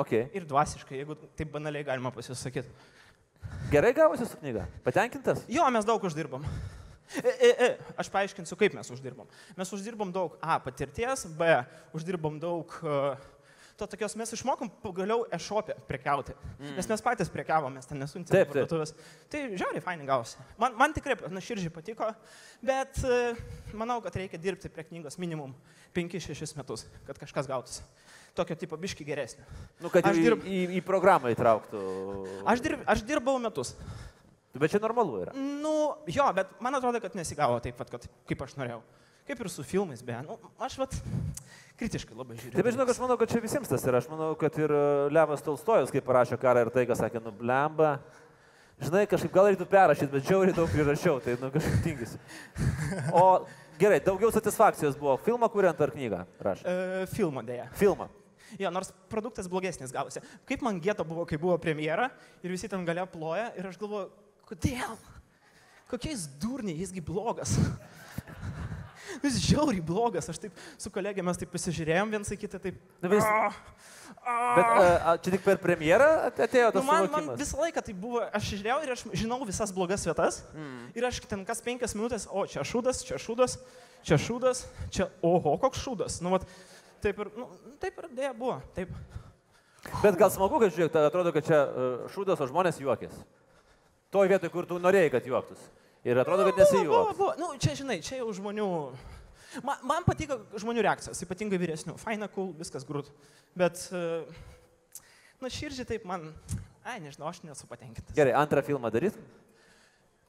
[0.00, 0.12] Ok.
[0.32, 2.70] Ir dvasiškai, jeigu taip banaliai galima pasisakyti.
[3.72, 4.66] Gerai gavosi su knyga.
[4.84, 5.42] Patenkintas?
[5.50, 6.46] Jo, mes daug uždirbam.
[7.10, 7.68] E, e, e,
[7.98, 9.28] aš paaiškinsiu, kaip mes uždirbam.
[9.58, 11.48] Mes uždirbam daug A patirties, B
[11.96, 13.18] uždirbam daug uh,
[13.80, 16.34] to tokios, mes išmokom pagaliau e-shopė prekiauti.
[16.58, 16.74] Mm.
[16.76, 18.92] Nes mes patys prekiavom, mes ten nesuntėme Taip, parduotuvės.
[19.32, 20.38] Tai žiauriai fainai gausi.
[20.60, 22.10] Man, man tikrai naširdžiai patiko,
[22.64, 23.40] bet uh,
[23.76, 25.56] manau, kad reikia dirbti prie knygos minimum
[25.96, 27.86] 5-6 metus, kad kažkas gautųsi.
[28.36, 29.42] Tokio tipo biški geresnio.
[29.82, 31.80] Nu, kad Aš dirb- į, į programą įtrauktų.
[32.46, 33.74] Aš, dirb, aš dirbau metus.
[34.54, 35.34] Bet čia normalu yra.
[35.34, 35.74] Nu,
[36.10, 38.80] jo, bet man atrodo, kad nesigavo taip pat, kad, kaip aš norėjau.
[39.30, 40.24] Kaip ir su filmais, beje.
[40.26, 40.94] Nu, aš vat
[41.78, 42.56] kritiškai labai žiūriu.
[42.56, 44.00] Taip, žinok, aš manau, kad čia visiems tas yra.
[44.02, 44.80] Aš manau, kad ir e,
[45.14, 47.92] Levas Tolstojus, kai parašė karą ir tai, ką sakė, nu, blemba.
[48.82, 52.18] Žinai, kažkaip gal reiktų perrašyti, bet žiauriai daug prirašiau, tai, nu, kažkaip tingisi.
[53.14, 53.22] O
[53.78, 56.66] gerai, daugiau satisfakcijos buvo filmą kuriant ar knygą rašė?
[56.66, 57.68] E, filmo dėja.
[57.78, 58.10] Filmą.
[58.58, 60.24] Jo, nors produktas blogesnis gavosi.
[60.50, 62.10] Kaip man gėto buvo, kai buvo premjera
[62.42, 64.10] ir visi ten galia ploja ir aš galvoju,
[64.50, 64.98] kodėl?
[65.94, 67.54] Kokiais durniai, jisgi blogas.
[69.24, 72.78] Jis žiauriai blogas, aš taip su kolegė mes taip pasižiūrėjom viens į kitą, taip.
[73.02, 73.54] Nu, vis, "Ah,
[74.24, 74.80] ah." bet a,
[75.12, 77.40] a, čia tik per premjerą at- atėjo Nu, tas man, man suvokimas.
[77.40, 80.42] visą laiką tai buvo, aš žiūrėjau ir aš žinau visas blogas vietas.
[80.54, 80.90] Mm.
[80.94, 83.56] Ir aš ten kas penkias minutės, o čia šūdas, čia šūdas,
[84.06, 86.20] čia šūdas, čia oho, koks šūdas.
[86.24, 86.46] Nu, vat,
[87.02, 87.48] taip ir, nu,
[87.80, 88.60] taip ir dėja buvo.
[88.76, 88.92] Taip.
[90.02, 93.14] Bet gal smagu, kad žiūrėk, tai atrodo, kad čia uh, šūdas, o žmonės juokės.
[94.12, 95.64] Toj vietoj, kur tu norėjai, kad juoktųsi.
[96.04, 97.16] Ir atrodo, kad Buvo, nesijuok.
[97.18, 97.32] buvo.
[97.38, 98.68] Nu, čia, žinai, čia jau žmonių.
[99.66, 101.96] Man, man patiko žmonių reakcijos, ypatingai vyresnių.
[102.00, 103.10] Faina, cool, viskas grūt.
[103.58, 104.22] Bet, e,
[105.42, 106.28] na, širdžiai taip man,
[106.86, 108.14] ai, nežinau, aš nesu patenkintas.
[108.16, 109.18] Gerai, antrą filmą daryt,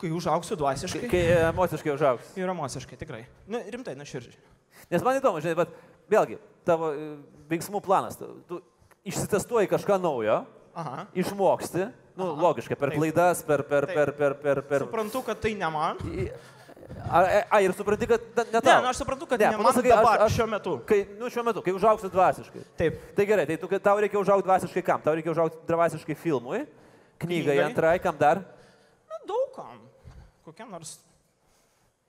[0.02, 1.06] Kai užauksiu dvasiškai.
[1.12, 1.20] kai
[1.52, 2.32] emociškai užaugs.
[2.42, 3.20] Ir emociškai, tikrai.
[3.46, 4.34] Na, rimtai, na, širdžiai.
[4.90, 5.76] Nes man įdomu, žinai, bet
[6.10, 7.12] vėlgi, tavo e,
[7.52, 8.58] veiksmų planas, tu, tu
[9.06, 10.40] išsitestuoji kažką naujo,
[10.74, 11.06] Aha.
[11.14, 11.86] išmoksti,
[12.22, 12.42] nu, Aha.
[12.48, 14.86] logiškai, per klaidas, per, per, per, per, per, per.
[14.88, 15.98] Suprantu, kad tai ne man.
[16.14, 16.32] I-
[17.02, 18.82] A, ir supranti, kad ne Ne, tau.
[18.84, 20.74] nu, aš suprantu, kad Ne, ne, ne man pasakai, aš- dabar, aš- šiuo metu.
[20.86, 22.64] Kai, nu, šiuo metu, kai užaugsi dvasiškai.
[22.78, 22.98] Taip.
[23.16, 25.02] Tai gerai, tai tu, tau reikia užaugti dvasiškai kam?
[25.02, 26.66] Tau reikia užaugti dvasiškai filmui,
[27.18, 27.64] knygai, Knygai.
[27.70, 28.42] antrai, kam dar?
[29.10, 29.80] Na, daugam.
[30.46, 31.00] Kokia nors.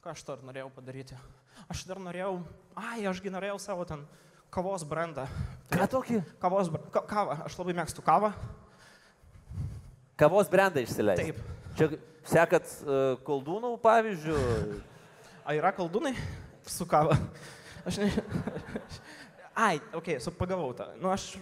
[0.03, 1.15] Ką aš dar norėjau padaryti?
[1.71, 2.43] Aš dar norėjau.
[2.75, 4.03] Ai, ašgi norėjau savo ten
[4.51, 5.29] kavos brandą.
[5.71, 6.23] Ką tokį?
[6.43, 6.83] Kavos br...
[6.91, 7.39] ka, kavą.
[7.47, 8.33] Aš labai mėgstu kavą.
[10.23, 11.33] Kavos brandą išsileisti.
[11.33, 11.39] Taip.
[11.79, 11.89] Čia
[12.31, 14.39] sekat uh, koldūnų pavyzdžių.
[15.43, 16.13] A yra kaldūnai
[16.71, 17.17] su kava?
[17.89, 18.11] Aš ne.
[19.53, 20.87] Ai, okei, okay, su pagavau tą.
[21.03, 21.33] Nu, aš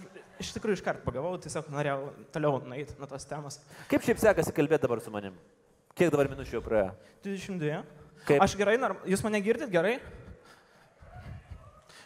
[0.41, 3.61] iš tikrųjų iškart pagavau, tiesiog norėjau toliau nueiti nuo tos temos.
[3.91, 5.37] Kaip šiaip sekasi kalbėti dabar su manim?
[5.99, 6.95] Kiek dabar minučių jau praėjo?
[7.27, 7.83] 22.
[8.25, 8.41] Kaip?
[8.41, 8.99] Aš gerai, norm...
[9.09, 9.99] jūs mane girdit gerai?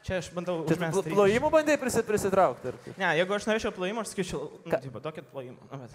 [0.04, 0.58] Čia aš bandau.
[0.68, 2.74] Čia plojimų bandai prisi, prisitraukti?
[2.74, 2.80] ar?
[2.98, 4.82] Ne, jeigu aš norėčiau plojimo, aš sakyčiau, nu, Ką?
[4.82, 5.70] taip, duokit plojimą.
[5.70, 5.94] Nu, bet,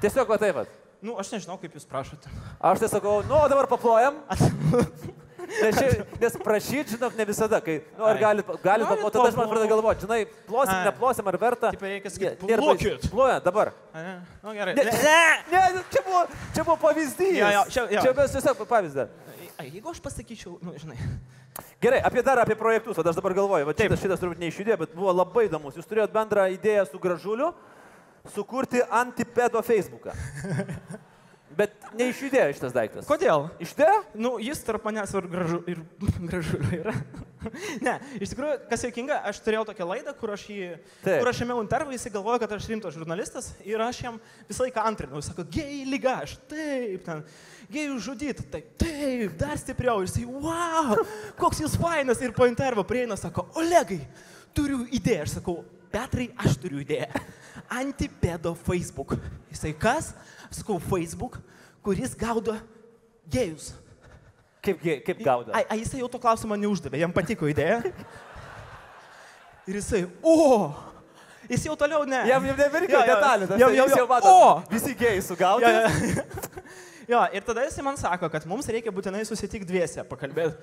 [0.00, 0.54] Tiesiog va taip.
[0.62, 0.68] vat.
[1.00, 2.30] nu, aš nežinau, kaip jūs prašote.
[2.60, 4.18] Aš tai sakau, nu, dabar paplojam.
[5.46, 7.60] Nes, čia, nes prašyti, žinok, ne visada.
[7.62, 10.88] Kai, nu, ar galit, galit o tada aš man pradedu galvoti, žinai, plosim, Ai.
[10.88, 11.70] neplosim, ar verta.
[11.70, 13.06] Taip reikia sakyti, plokit.
[13.12, 13.70] Ploja, dabar.
[13.94, 14.74] A, Ne, nu, gerai.
[14.74, 14.84] Ne,
[15.52, 17.38] ne, ne, čia buvo, čia buvo pavyzdys.
[17.38, 18.02] Jo, jo, čia- jo.
[18.02, 19.06] čia mes tiesiog pavyzdį.
[19.70, 20.98] Jeigu aš pasakyčiau, nu, žinai.
[21.80, 24.98] Gerai, apie dar apie projektus, o aš dabar galvoju, va, šitas, šitas turbūt neišjudėjo, bet
[24.98, 25.78] buvo labai įdomus.
[25.78, 27.54] Jūs turėjot bendrą idėją su gražuliu
[28.34, 30.14] sukurti antipedo Facebooką.
[31.56, 33.06] Bet neišjudėjo šitas daiktas.
[33.08, 33.46] Kodėl?
[33.64, 34.00] Išdėjo?
[34.20, 35.80] Nu, jis tarp manęs ir gražu, ir
[36.30, 36.92] gražu yra.
[37.86, 40.68] ne, iš tikrųjų, kas juokinga, aš turėjau tokią laidą, kur aš jį,
[41.04, 41.20] Taip.
[41.22, 44.18] kur aš ėmiau intervą, jisai galvoja, kad aš rimtas žurnalistas ir aš jam
[44.50, 45.22] visą laiką antrinau.
[45.22, 47.24] Jis sako, gėjai lyga, aš taip, ten,
[47.72, 50.02] gėjų žudyti, taip, taip, dar stipriau.
[50.02, 51.00] Ir jisai, wow,
[51.40, 52.20] koks jūs fainas.
[52.20, 54.02] Ir po intervo prieina, sako, Olegai,
[54.56, 55.24] turiu idėją.
[55.24, 55.60] Aš sakau,
[55.92, 57.08] Petrai, aš turiu idėją.
[57.72, 59.16] Antipedo Facebook.
[59.52, 60.12] Jisai kas?
[60.54, 61.38] Sakau, Facebook,
[61.84, 62.54] kuris gaudo
[63.32, 63.72] gėjus.
[64.66, 65.52] Kaip, gi- kaip gaudo?
[65.54, 67.80] A, a jisai jau to klausimą neuždavė, jam patiko idėja.
[69.66, 70.70] Ir jisai, o,
[71.50, 72.20] jis jau toliau ne.
[72.30, 74.00] Jam jau nebereikia Jo, jo, detalių, tas tai jūs jo.
[74.02, 74.30] jau matot.
[74.30, 74.50] O!
[74.70, 75.66] Visi gėjai sugaudo.
[75.66, 76.24] Jo, jo.
[77.14, 80.54] jo, ir tada jisai man sako, kad mums reikia būtinai susitikti dviese, pakalbėti.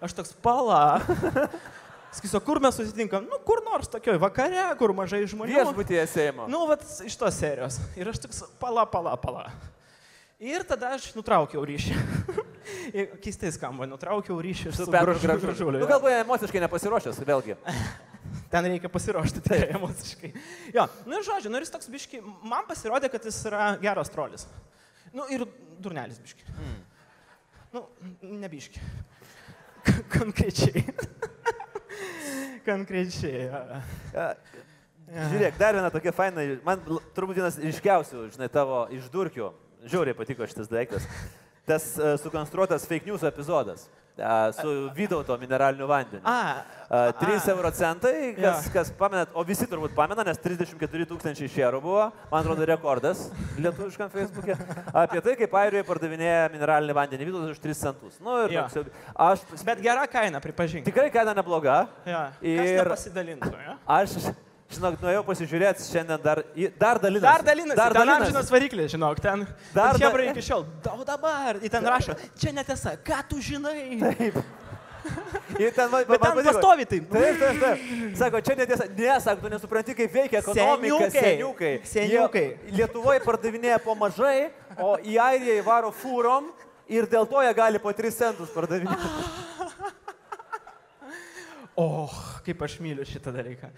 [0.00, 1.00] Aš toks pala.
[2.10, 3.22] Sakysiu, kur mes susitinkam?
[3.30, 5.52] Nu, kur nors tokioj vakare, kur mažai žmonių.
[5.54, 6.48] Viešbutyje Seimo.
[6.50, 7.76] Nu, vat iš tos serijos.
[7.94, 9.44] Ir aš toks pala, pala, pala.
[10.40, 11.94] Ir tada aš nutraukiau ryšį.
[13.22, 15.82] Keistai skamba, nutraukiau ryšį Su su Petru gražu- Gražuliu.
[15.82, 17.56] Nu, galbūt emociškai nepasiruošęs, vėlgi.
[18.50, 20.30] Ten reikia pasiruošti tikrai emociškai.
[20.74, 24.10] Jo, nu ir žodžiu, nu ir jis toks biški, man pasirodė, kad jis yra geras
[24.10, 24.48] trolis.
[25.14, 25.44] Nu ir
[25.82, 26.42] durnelis biški.
[26.58, 26.78] Hmm.
[27.70, 27.84] Nu,
[28.42, 28.82] nebiški.
[29.86, 30.82] K- Konkrečiai.
[32.66, 33.46] Konkrečiai.
[34.14, 34.26] jo.
[35.10, 36.82] Žiūrėk, dar viena tokia faina, man
[37.16, 39.48] turbūt vienas ryškiausių, žinai, tavo išdurkių,
[39.90, 41.08] žiauriai patiko šitas daiktas.
[41.66, 43.88] Tas uh, sukonstruotas fake news epizodas
[44.56, 46.24] su Vydauto mineraliniu vandeniu.
[46.24, 48.70] A, Uh, 3 a, euro centai, kas, Jo.
[48.74, 53.28] kas pamenat, o visi turbūt pamena, nes 34 tūkstančiai šerų buvo, man atrodo, rekordas
[53.62, 54.56] lietuviškam Facebook'e,
[54.90, 58.18] apie tai, kaip Airijoje pardavinėja mineralinį vandenį Vytautas už 3 centus.
[58.18, 60.82] Nu, ir toks aš Bet gera kaina, pripažink.
[60.90, 61.84] tikrai kaina nebloga.
[62.02, 62.32] Ja.
[62.42, 63.54] Ir pasidalintų.
[63.54, 63.78] Ja?
[63.86, 64.18] Aš,
[64.74, 66.42] žinok, nuėjau pasižiūrėti šiandien dar,
[66.78, 67.26] dar dalinasi.
[67.26, 68.28] Dar dalinasi, Dar dar dalinasi.
[68.30, 69.44] amžinas variklis, žinok, ten.
[69.74, 70.64] Dar da- hebrai iki šiol.
[70.84, 71.58] Daug dabar.
[71.60, 73.98] Į ten rašo, čia netiesa, ką tu žinai.
[74.00, 74.40] Taip.
[75.60, 76.98] Ir ten, man, Bet ten pastovi tai.
[77.00, 77.84] Taip, taip, taip.
[78.20, 78.86] Sako, čia netiesa.
[78.96, 81.08] Ne, sako, tu nesupranti, kaip veikia ekonomika.
[81.14, 81.72] Seniukai.
[81.88, 82.44] Seniukai.
[82.68, 86.52] Jie Lietuvoje pardavinėja po mažai, o į Airiją įvaro fūrom
[86.90, 89.08] ir dėl to jie gali po 3 centus pardavinėti.
[91.80, 92.10] O,
[92.44, 93.70] kaip aš myliu šitą dalyką.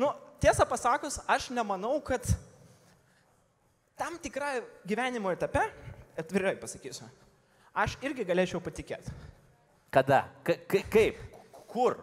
[0.00, 0.08] Nu,
[0.42, 2.24] tiesą pasakus, aš nemanau, kad
[4.00, 4.56] tam tikrą
[4.88, 5.66] gyvenimo etape,
[6.20, 7.08] atvirai pasakysiu,
[7.76, 9.12] aš irgi galėčiau patikėti.
[9.90, 10.24] Kada?
[10.46, 11.18] Ka ka kaip?
[11.70, 12.00] Kur?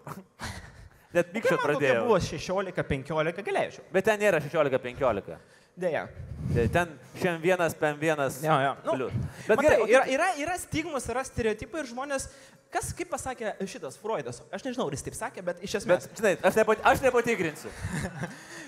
[1.15, 2.03] Net kokie pradėjau.
[2.05, 3.85] buvo 16-15, galėčiau.
[3.93, 5.37] Bet ten nėra 16-15.
[5.77, 6.07] Deja.
[6.53, 8.39] Tai Ten šiandien vienas, pen vienas.
[8.43, 8.73] Jo, jo.
[8.97, 9.07] Nu.
[9.47, 12.27] Bet Matai, gerai, o yra, yra, yra stigmas, yra stereotipai ir žmonės,
[12.73, 16.07] kas, kaip pasakė šitas Freudas, aš nežinau, ar jis taip sakė, bet iš esmės.
[16.07, 17.73] Bet, žinai, aš, nepat, aš nepatikrinsiu.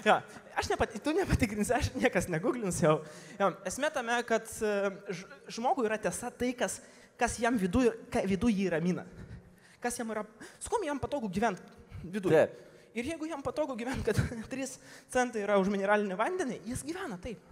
[0.08, 0.22] Ja,
[0.56, 2.94] aš nepat, tu nepatikrinsi, aš niekas neguglinsiu jau.
[3.36, 4.92] Ja, esmė tame, kad e,
[5.52, 6.78] žmogui yra tiesa tai, kas,
[7.20, 7.92] kas jam viduje
[8.30, 9.04] vidu jį ramina.
[9.84, 10.24] Kas jam yra,
[10.56, 12.46] su kuo jam patogu gyventi viduje.
[12.96, 14.24] Ir jeigu jam patogu gyventi, kad
[14.56, 14.72] 3
[15.12, 17.44] centai yra už mineralinį vandenį, jis gyvena taip.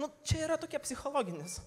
[0.00, 1.58] Nu, čia yra tokia psichologinis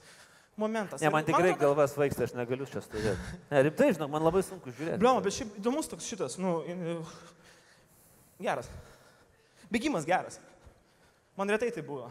[0.62, 1.02] momentas.
[1.02, 3.40] Ne, man tikrai atrodo- galvas vaiksta, aš negaliu čia stovėti.
[3.52, 5.00] Ne, rimtai, žinok, man labai sunku žiūrėti.
[5.02, 7.00] Blioma, bet šiaip įdomus toks šitas, nu, i-
[8.46, 8.70] geras.
[9.72, 10.40] Bėgimas geras.
[11.38, 12.10] Man retai tai buvo.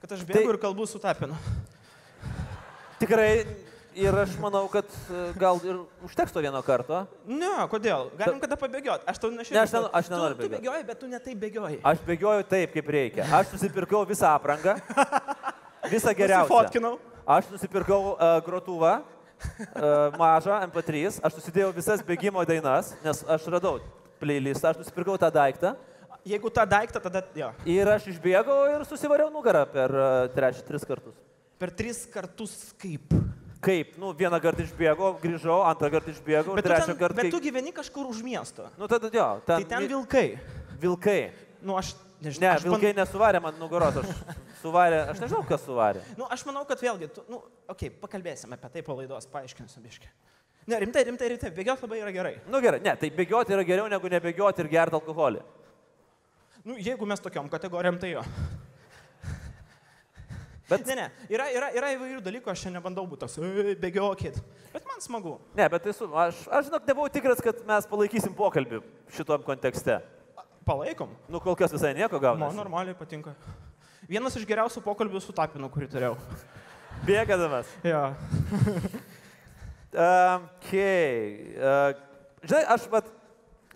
[0.00, 1.36] Kad aš bėgu Tai- ir kalbu su tapinu.
[3.00, 3.44] Tikrai
[3.96, 7.02] ir aš manau, kad e, gal ir užteks to vieno karto.
[7.28, 8.08] Ne, kodėl?
[8.16, 9.04] Galim kada pabėgioti.
[9.08, 9.56] Aš tau nešiau.
[9.56, 11.80] Ne, aš nenor- aš nenoriu Tu, tu bėgioji, bet tu netai bėgioji.
[11.84, 13.26] Aš bėgioju taip, kaip reikia.
[13.40, 14.76] Aš nusipirkau visą aprangą.
[15.92, 16.48] Visą geriausią.
[16.50, 16.96] Fotkinau.
[17.26, 23.80] Aš nusipirkau uh, grotuvą, uh, mažą MP3, aš susidėjau visas bėgimo dainas, nes aš radau
[24.22, 25.74] playlistą, aš nusipirkau tą daiktą
[26.26, 27.52] Jeigu tą daiktą, tada jo.
[27.70, 31.14] ir aš išbėgau ir susivariau nugarą per uh, trečią, tris kartus.
[31.58, 33.14] Per tris kartus kaip.
[33.62, 33.92] Kaip?
[33.98, 37.20] Nu, vieną kartą išbėgau, grįžau, antrą kartą išbėgau, trečią ten, kartą.
[37.20, 38.66] bet tu gyveni kažkur už miesto.
[38.78, 39.28] Nu, tada jo.
[39.46, 40.26] Tai Ten, ten vi- vilkai.
[40.82, 41.20] vilkai.
[41.62, 42.46] Nu, aš nežinau.
[42.46, 44.08] Ne, aš vilkai nesuvarė man nugaros, aš
[44.62, 46.04] suvarė, aš nežinau, kas suvarė.
[46.18, 49.82] Nu, aš manau, kad vėlgi, tu, nu, okei, okay, pakalbėsime apie tai po laidos, paaiškinsiu
[49.84, 50.10] biškai.
[50.66, 52.34] Ne, rimtai, rimtai, rimtai, bėgioti labai yra gerai.
[52.50, 55.44] Nu gerai, ne, tai bėgioti yra geriau negu nebėgioti ir gerti alkoholį.
[56.66, 58.24] Nu, jeigu mes tokiom kategorijom, tai jo.
[60.66, 64.40] Bet, Ne, ne, yra, yra, yra įvairių dalykų, aš čia nebandau būti toks, "Ei, bėgiokit.
[64.72, 65.38] Bet man smagu.
[65.54, 68.82] ne, bet tai su, aš, aš žinok, nebuvau tikras, kad mes palaikysim pokalbį
[69.14, 70.02] šitom kontekste.
[70.66, 71.12] Palaikom.
[71.30, 72.58] Nu, kol kas visai nieko Man gaunasi.
[72.58, 73.36] normaliai patinka.
[74.10, 76.16] Vienas iš geriausių pokalbių su Tapinu, kurį turėjau.
[77.06, 77.70] Bėgadamas.
[77.86, 78.02] Jo.
[79.96, 81.54] Okay.
[81.56, 81.94] Uh,
[82.42, 83.06] žinai, aš, vat,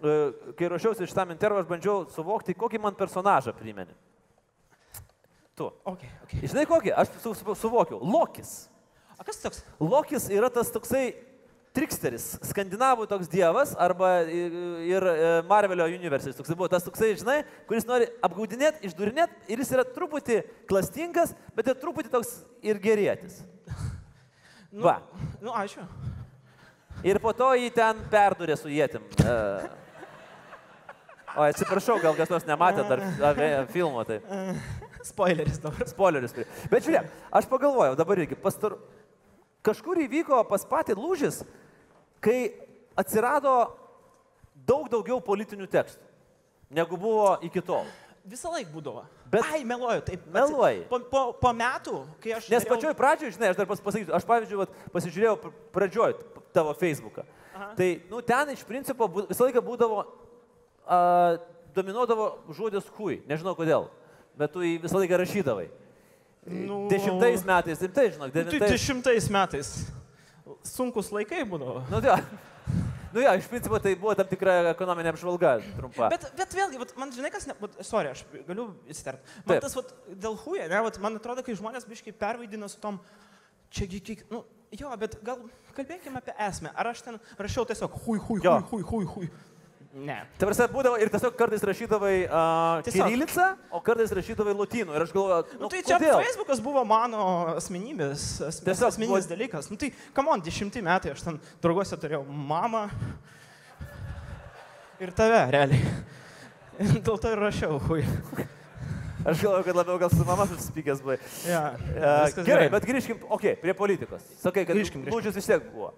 [0.02, 3.94] uh, kai ruošiausi šitam intervui, aš bandžiau suvokti, kokį man personažą primeni.
[5.56, 5.70] Tu.
[5.88, 6.42] Okay, okay.
[6.42, 6.92] Žinai kokį?
[6.92, 8.02] Aš su, su, suvokiau.
[8.02, 8.66] Lokis.
[9.16, 9.62] O kas toks?
[9.80, 11.06] Lokis yra tas toksai
[11.76, 14.54] triksteris, skandinavų toks dievas arba ir,
[15.06, 17.38] e, Marvelio universas toksai buvo tas toksai, žinai,
[17.70, 23.42] kuris nori apgaudinėti, išdurinėti ir jis yra truputį klastingas, bet ir truputį toks ir gerėtis.
[24.70, 25.00] Nu, Va.
[25.42, 25.82] Nu, ačiū.
[27.02, 29.02] Ir po to jį ten perdurė su jėtim.
[29.18, 29.32] E,
[31.38, 33.02] O atsiprašau, gal kas nors nematė dar
[33.70, 34.20] filmo, tai
[35.10, 35.86] Spoileris dabar.
[35.88, 36.34] spoileris.
[36.70, 37.06] Bet žiūrėk,
[37.38, 38.74] aš pagalvojau dabar irgi, pastar...
[39.64, 41.42] kažkur įvyko pas patį lūžis,
[42.20, 42.52] kai
[43.00, 43.54] atsirado
[44.66, 46.04] daug daugiau politinių tekstų,
[46.70, 47.86] negu buvo iki tol.
[48.30, 49.02] Visą laiką būdavo.
[49.32, 49.46] Bet-.
[49.48, 50.26] Ai, meluoju, taip.
[50.34, 50.82] Meluoji.
[50.90, 52.48] Po, po, po metų, kai aš...
[52.52, 56.16] Nes dariau- pačioj pradžioj, žinai, aš dar pas- pasakysiu, aš pavyzdžiui, vat, pasižiūrėjau pr- pradžioj
[56.52, 57.24] tavo Facebooką.
[57.56, 57.70] Aha.
[57.78, 60.02] Tai, nu, ten iš principo visą laiką būdavo,
[60.84, 61.38] uh,
[61.74, 63.88] dominuodavo žodis hui, nežinau kodėl,
[64.38, 65.68] bet tu jį visą laiką rašydavai.
[66.50, 68.72] Nu- Dešimtais metais, taip tai, žinok, Nu, tai devintais.
[68.76, 69.72] dešimtais metais.
[70.66, 71.84] Sunkus laikai būdavo.
[71.90, 72.16] Nu, jo.
[73.10, 76.10] Nu, jo, iš principo tai buvo tam tikra ekonominė apžvalga trumpa.
[76.12, 79.24] Bet, bet vėlgi, vat, man žinai, kas, ne, vat, sorry, aš galiu įsitart.
[79.24, 79.48] Taip.
[79.50, 79.90] Man tas, vat,
[80.26, 83.00] dėl huja, ne, vat, man atrodo, kai žmonės biškai pervaidina su tom,
[83.74, 84.44] čia, kiek, nu,
[84.78, 85.42] jo, bet gal
[85.74, 86.70] kalbėkime apie esmę.
[86.78, 89.30] Ar aš ten rašiau tiesiog hui, hui, hui, hui, hui, hui.
[89.90, 90.20] Ne.
[90.38, 94.94] Tai prasme, būdavo ir tiesiog kartais rašydavai uh, kirilicą, o kartais rašydavai lotynų.
[94.94, 96.20] Ir aš galvoju, Nu, nu, tai čia kodėl?
[96.22, 97.24] Facebookas buvo mano
[97.56, 99.66] asmenybės, as, Tiesiog asmeninis buvo- dalykas.
[99.72, 102.84] Nu, tai, kam on, dešimti metai aš ten drauguose turėjau mamą
[105.02, 105.82] ir tave, realiai.
[107.04, 108.04] Dėl to ir rašiau, hui.
[109.26, 111.18] Aš galvoju, kad labiau gal su mama susipykęs buvai.
[111.50, 114.22] Ja, Uh, viskas gerai, bet grįžkim, okei, okay, prie politikos.
[114.40, 115.12] Sakai, kad Grįžkim, grįžkim.
[115.18, 115.90] lūžis vis tiek buvo.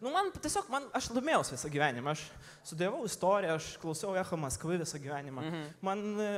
[0.00, 2.26] Nu, man tiesiog, man, aš domėjausi visą gyvenimą, aš
[2.66, 5.44] studijavau istoriją, aš klausiau Echo Maskvai visą gyvenimą.
[5.46, 5.68] Mhm.
[5.86, 6.32] Man, e,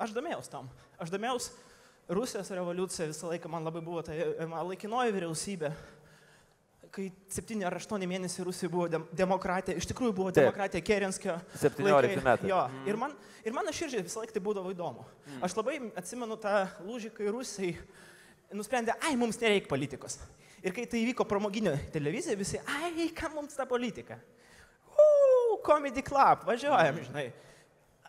[0.00, 0.70] aš domėjausi tam.
[1.02, 1.52] Aš domėjausi
[2.12, 4.18] Rusijos revoliucija visą laiką, man labai buvo tai
[4.50, 5.72] laikinoji vyriausybė.
[6.92, 10.42] Kai 7 ar 8 mėnesiai Rusija buvo dem demokratija, iš tikrųjų buvo Taip.
[10.44, 11.38] demokratija Kerenskio.
[11.56, 12.24] 17 laikai.
[12.24, 12.50] metai.
[12.50, 15.06] Jo, ir man, ir man širdžiai visą laiką tai būdavo įdomu.
[15.40, 17.72] Aš labai atsimenu tą lūžį, kai Rusai
[18.52, 20.18] nusprendė, ai, mums nereikia politikos.
[20.62, 24.18] Ir kai tai įvyko pramoginio televizija, visi, ai, kam mums ta politika?
[24.92, 27.26] Uuu, comedy club, važiuojam, žinai.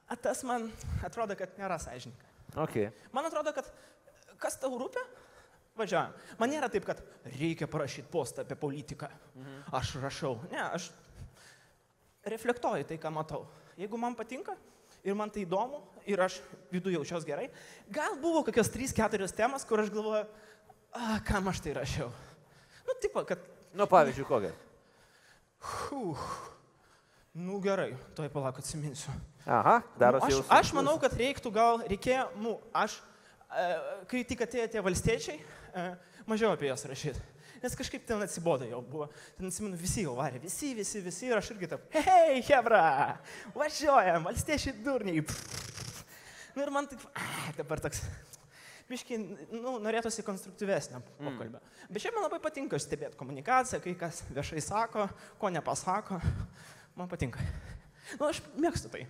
[0.06, 0.68] A, tas man
[1.06, 2.30] atrodo, kad nėra sąžininkai.
[2.66, 2.92] Okay.
[3.16, 3.70] Man atrodo, kad
[4.42, 5.02] kas tau rūpi?
[5.80, 6.14] Važiuojam.
[6.38, 7.02] Man nėra taip, kad
[7.40, 9.10] reikia parašyti postą apie politiką.
[9.74, 10.36] Aš rašau.
[10.52, 10.92] Ne, aš
[12.30, 13.48] reflektuoju tai, ką matau.
[13.80, 14.54] Jeigu man patinka
[15.04, 16.38] ir man tai įdomu ir aš
[16.72, 17.48] viduje jaučiuosi gerai,
[17.92, 20.28] gal buvo kokios 3-4 temas, kur aš galvoju,
[20.94, 22.12] a, kam aš tai rašiau.
[22.94, 23.40] Nu, taip, kad,
[23.74, 24.52] Nu, pavyzdžiui, kokią?
[25.64, 26.16] hu,
[27.34, 29.10] nu gerai, toj palauk atsiminsiu.
[29.48, 30.44] Aha, darosi Nu, aš, jau.
[30.60, 33.00] aš manau, kad reiktų gal, reikėjo, nu, aš,
[33.50, 33.66] e,
[34.12, 35.40] kai tik atėjo tie valstiečiai,
[35.74, 35.86] e,
[36.30, 37.24] mažiau apie juos rašyti.
[37.64, 39.08] Nes kažkaip ten atsibodo jau buvo.
[39.38, 42.84] Ten atsimenu, visi jau varė, visi, visi, visi ir aš irgi taip, hei, hebra,
[43.56, 45.24] važiuojam, valstiečiai durniai.
[46.54, 48.04] Nu ir man taip, ai, dabar toks,
[48.94, 49.20] biškai,
[49.52, 51.60] nu, norėtųsi konstruktyvesnio pokalbio.
[51.60, 51.90] Mm.
[51.90, 55.08] Bet šiaip man labai patinka stebėti komunikaciją, kai kas viešai sako,
[55.42, 56.22] ko nepasako.
[56.98, 57.42] Man patinka.
[58.20, 59.08] Nu, aš mėgstu tai.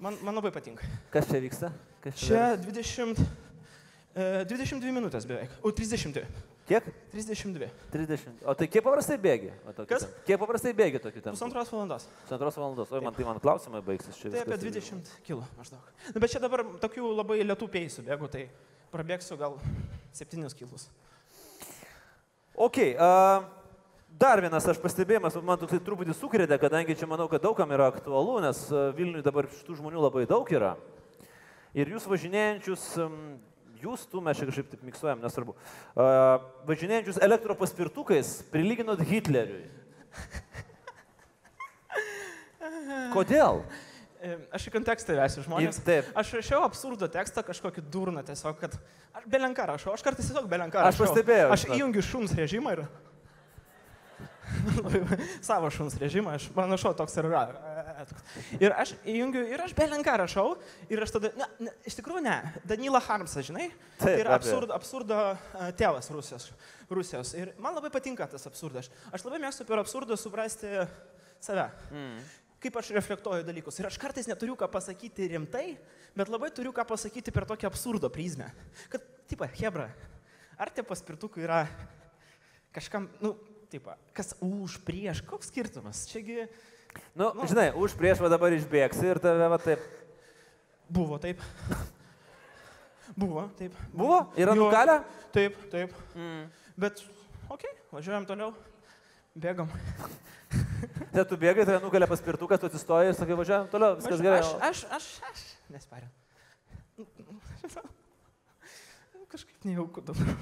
[0.00, 0.84] Man, man labai patinka.
[1.12, 1.72] Kas čia vyksta?
[2.04, 3.22] Kas Čia 20,
[4.12, 5.54] e, 22 minutės beveik.
[5.64, 6.26] O 32.
[6.66, 6.88] Kiek?
[7.12, 7.68] 32.
[7.92, 8.42] 30.
[8.44, 9.52] O tai kiek paprastai bėgi?
[9.86, 10.02] Kas?
[10.02, 10.22] tempu?
[10.26, 11.36] Kiek paprastai bėgi tokiu tempu?
[11.38, 12.08] Pusantros valandos.
[12.24, 12.90] Pusantros valandos.
[12.90, 14.32] Oi, man tai man klausimai baigsis čia.
[14.34, 14.88] Tai apie viskas.
[14.90, 15.92] 20 kilų maždaug.
[16.10, 18.48] Nu, bet čia dabar tokių labai lietų peisų bėgu, tai
[18.92, 19.58] prabėgsiu gal
[20.16, 20.88] 7 kilus.
[22.56, 23.44] Ok, uh,
[24.08, 28.38] dar vienas aš pastebėjimas, man toksai truputį sukrėdė, kadangi čia manau, kad daugam yra aktualu,
[28.44, 28.62] nes
[28.96, 30.72] Vilniui dabar šitų žmonių labai daug yra.
[31.76, 32.86] Ir jūs važinėjančius,
[33.82, 36.38] jūs, tu, mes čia kažkaip taip miksuojam, nesvarbu, uh,
[36.70, 39.66] važinėjančius elektropaspirtukais prilyginot Hitleriui.
[43.12, 43.60] Kodėl?
[44.56, 45.80] Aš į kontekstą įvesiu žmonės.
[45.86, 46.08] Taip.
[46.18, 48.76] Aš rašiau absurdo tekstą, kažkokį durną tiesiog, kad
[49.16, 51.06] aš belenką rašau, aš kartais tiesiog belenką Aš rašau.
[51.06, 52.86] pastebėjau, Aš įjungiu šuns režimą ir...
[55.46, 57.42] Savo šuns režimą, aš panašau toks ir yra.
[58.62, 60.54] Ir aš įjungiu, ir aš belenką rašau,
[60.92, 62.36] ir aš tada, ne, ne, iš tikrųjų ne,
[62.68, 64.54] Danila Harmsas, žinai, Taip, tai yra abejo.
[64.54, 66.48] absurdo, absurdo e, tėvas Rusijos,
[66.90, 67.34] Rusijos.
[67.38, 68.90] Ir man labai patinka tas absurdas.
[69.14, 70.72] Aš labai mėgstu per absurdą suprasti
[71.42, 71.68] save.
[71.90, 72.20] Mm.
[72.62, 73.76] Kaip aš reflektuoju dalykus.
[73.80, 75.76] Ir aš kartais neturiu ką pasakyti rimtai,
[76.16, 78.48] bet labai turiu ką pasakyti per tokią absurdo prizmę.
[78.88, 79.90] Kad, tipo, Hebra,
[80.58, 81.66] ar tie paspirtukai yra
[82.72, 83.34] kažkam, nu,
[83.68, 86.06] tipo, kas už, prieš, koks skirtumas?
[86.08, 86.48] Čiagi
[87.12, 87.44] Nu, Nu.
[87.44, 89.80] žinai, už prieš va dabar išbėgsi ir tave va taip.
[90.88, 91.36] buvo taip.
[93.16, 93.74] Buvo, taip.
[93.92, 94.32] Buvo?
[94.36, 94.64] Yra Jo.
[94.64, 95.04] nugalę?
[95.32, 95.92] Taip, taip.
[96.14, 96.48] Mm.
[96.76, 97.04] Bet,
[97.50, 98.54] okei, okay, važiuojam toliau.
[99.36, 99.68] Bėgam.
[101.14, 104.40] Tai tu bėgai, tai nugalė paspirtukas, tu atsistoji ir sakai, važiuojam toliau, viskas gerai.
[104.42, 106.08] Aš, aš, aš, aš nespariu.
[109.32, 110.34] Kažkaip nejauku dabar.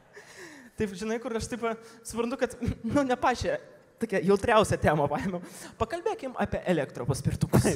[0.76, 1.62] Taip, žinai, kur aš taip
[2.04, 2.54] suprantu, kad,
[2.84, 3.56] nu, ne pačią
[4.00, 5.40] tokią jautriausią temą paėmiau.
[5.80, 7.70] Pakalbėkim apie elektropaspirtukus.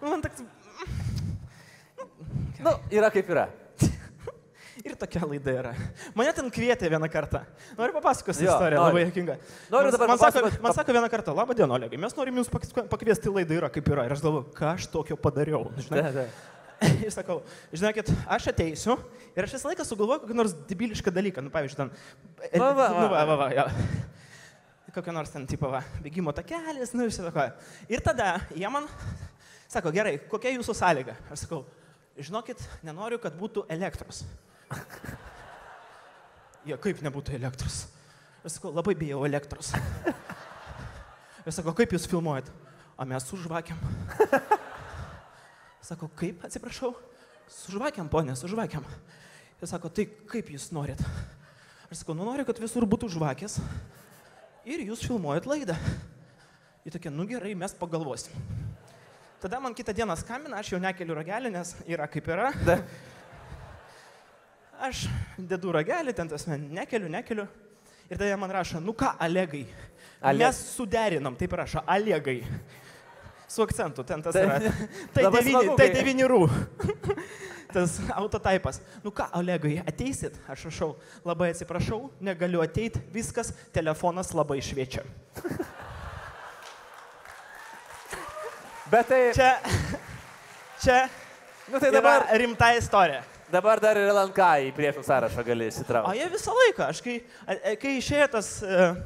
[0.00, 0.42] Nu, man toks...
[2.64, 3.46] Nu, yra kaip yra.
[4.84, 5.70] Ir tokia laida yra.
[6.16, 7.40] Mane ten kvietė vieną kartą.
[7.78, 8.90] Noriu papasakoti Jo, istoriją, noriu.
[8.92, 9.36] labai jokinga.
[9.72, 12.88] Noriu man, dabar man, sako, man sako vieną kartą, laba diena, Olegai, mes norim pak-
[12.92, 14.04] pakviesti laidą yra kaip yra.
[14.04, 15.70] Ir aš galvoju, ką aš tokio padariau.
[15.86, 16.02] Žinai?
[16.04, 16.26] Da, da.
[17.06, 17.38] Ir sakau,
[17.72, 18.98] žinokit, aš ateisiu
[19.32, 21.40] ir aš visą laiką sugalvoju kokį nors debilišką dalyką.
[21.46, 21.92] Nu, pavyzdžiui, ten...
[22.60, 22.88] Va, va, va.
[22.98, 23.64] Nu, va, va, va, jo.
[24.94, 27.46] Kokia nors ten, tipo, va, bėgimo takelis, nu, visą tą.
[27.88, 28.84] Ir tada jie man
[29.70, 31.16] sako, gerai, kokia jūsų sąlyga?
[31.32, 31.62] Aš sakau,
[32.20, 34.20] žinokit, nenoriu, kad būtų elektros.
[36.68, 37.84] Jie kaip nebūtų elektros?
[38.44, 39.72] Aš sakau, labai bijau elektros.
[41.44, 42.48] Aš sakau, kaip jūs filmuojat?
[42.96, 43.80] O mes su žvakiam.
[45.84, 46.94] Sako, kaip, atsiprašau,
[47.50, 48.86] su žvakiam, ponė, su žvakiam.
[49.60, 51.00] Jis sako, tai kaip jūs norit?
[51.90, 53.58] Aš sakau, nu noriu, kad visur būtų žvakės
[54.64, 55.76] ir jūs filmuojat laidą.
[56.84, 58.32] Jie tokie, nu gerai, mes pagalvosim.
[59.40, 62.50] Tada man kitą dieną skambina, aš jau nekeliu ragelį, nes yra kaip yra.
[62.64, 62.78] Da.
[64.84, 65.04] Aš
[65.38, 67.46] dedu ragelį, ten tas man nekeliu, nekeliu.
[68.10, 69.64] Ir tada man rašo, nu ką, Alegai.
[70.20, 72.42] Ale- Mes suderinom, taip rašo, Alegai.
[73.48, 74.58] Su akcentu, ten tas Tai- yra.
[75.14, 76.42] Tai devyni, smagu, tai devyni rū.
[77.74, 78.78] Tas autotaipas.
[79.02, 80.36] Nu ką, Olegai, ateisit?
[80.48, 80.92] Aš rašau,
[81.26, 85.02] labai atsiprašau, negaliu ateiti, viskas, telefonas labai šviečia.
[88.92, 89.50] Bet tai, Čia,
[90.84, 90.98] čia
[91.72, 93.24] nu, tai dabar, rimta istorija.
[93.52, 96.18] Dabar dar ir LNK į priešų sąrašą gali O įsitraukti.
[96.20, 97.18] jie visą laiką, aš kai,
[97.82, 98.96] kai išėjo tas uh,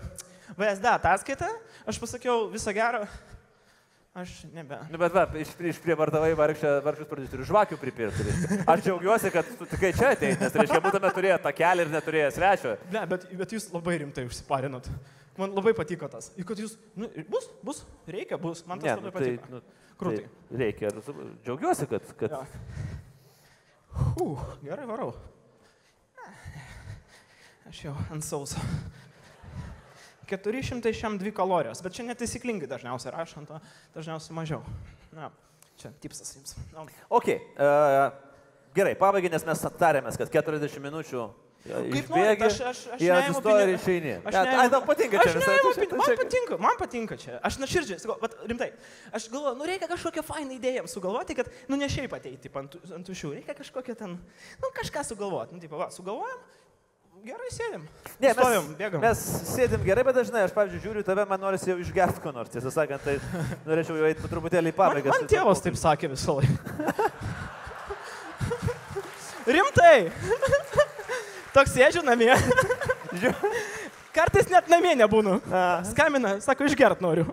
[0.58, 1.48] VSD ataskaita,
[1.88, 3.04] aš pasakiau visą gerą,
[4.18, 4.78] aš nebe.
[4.90, 8.24] Nu, bet va, iš, iš prievartavai vargšus prodiuserius žvakių pripirkti.
[8.66, 12.32] Aš džiaugiuosi, kad tu tik čia atei, nes, reiškia, būtume turėję tą kelią ir neturėję
[12.34, 12.74] svečio.
[12.94, 14.90] Ne, bet, bet jūs labai rimtai užsiparinot.
[15.38, 16.32] Man labai patiko tas.
[16.34, 19.52] Ir kad jūs, nu, bus, bus, reikia, bus, man tas Ne, labai nu, tai, patiko.
[19.54, 20.24] nu, Krūtai.
[20.48, 20.90] tai reikia.
[21.46, 22.10] Džiaugiuosi, kad...
[22.18, 22.34] kad...
[22.34, 22.97] Jo.
[24.20, 25.12] Uf, gerai varau.
[27.68, 28.60] Aš jau ant sauso.
[30.28, 33.52] 402 kalorijos, bet čia netaisyklingai dažniausiai rašant,
[33.94, 34.62] dažniausiai mažiau.
[35.16, 35.30] Na,
[35.80, 36.56] čia tipsas jums.
[37.08, 38.10] Ok, uh,
[38.76, 43.08] gerai, pabaigai, nes mes tarėmės, kad 40 minučių e, Kaip išbėgi, aš, aš, aš jie
[43.12, 44.12] atsistoja ir išeini.
[44.24, 45.56] Aš Ne, neimu- Ai, tau patinka čia Aš visai.
[45.58, 47.40] pinigų, tai Man patinka, man patinka čia.
[47.44, 48.68] Aš nuoširdžiai, sakau, vat, rimtai.
[49.12, 53.04] Aš galvoju, nu reikia kažkokią fainą idėją sugalvoti, kad, nu ne šiaip ateiti ant, ant
[53.10, 54.14] tušių, reikia kažkokią ten,
[54.62, 55.58] nu kažką sugalvoti.
[55.58, 56.38] Nu, taip, va, sugalvojam,
[57.26, 57.84] gerai sėdim.
[58.22, 59.00] Ne, Stovim, mes, bėgam.
[59.02, 59.18] mes
[59.52, 62.48] sėdim gerai, bet dažnai, aš, pavyzdžiui, žiūriu tave, man norisi jau išgerti ko nors.
[62.54, 63.18] Tiesą sakant, tai
[63.68, 65.10] norėčiau jau eiti truputėlį į Man, pabaigą.
[65.12, 66.78] man tėvas taip sakė visą laiką.
[69.48, 70.12] Rimtai.
[71.54, 72.32] Toks sėdžiu namie.
[74.16, 75.38] Kartais net namie nebūnu.
[75.90, 77.28] Skamina, sako, išgert noriu.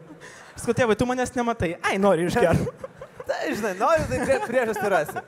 [0.56, 1.76] Sakau, tėvai, tu manęs nematai.
[1.84, 2.62] Ai, noriu išgert.
[3.26, 5.22] Tai, žinai, noriu, tai prie, priežastį rasi.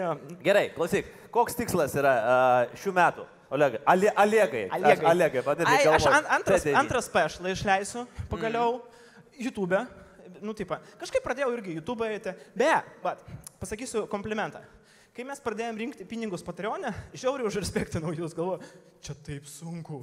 [0.00, 0.16] ja.
[0.42, 3.26] Gerai, klausyk, koks tikslas yra uh, šių metų?
[3.54, 4.64] Olegai, ale, alegai.
[4.74, 5.04] Alegai,
[5.46, 8.80] man irgi Ai, aš an, antras, antras pešlą išleisiu, pagaliau,
[9.38, 9.78] YouTube.
[10.42, 12.34] Nu, taip, kažkaip pradėjau irgi YouTube eiti.
[12.58, 12.74] Be,
[13.06, 13.22] bet,
[13.62, 14.64] pasakysiu komplimentą.
[15.18, 18.68] Kai mes pradėjome rinkti pinigus Patreonė, žiauriai užrespektinau jūs, galvoju,
[19.02, 19.96] čia taip sunku.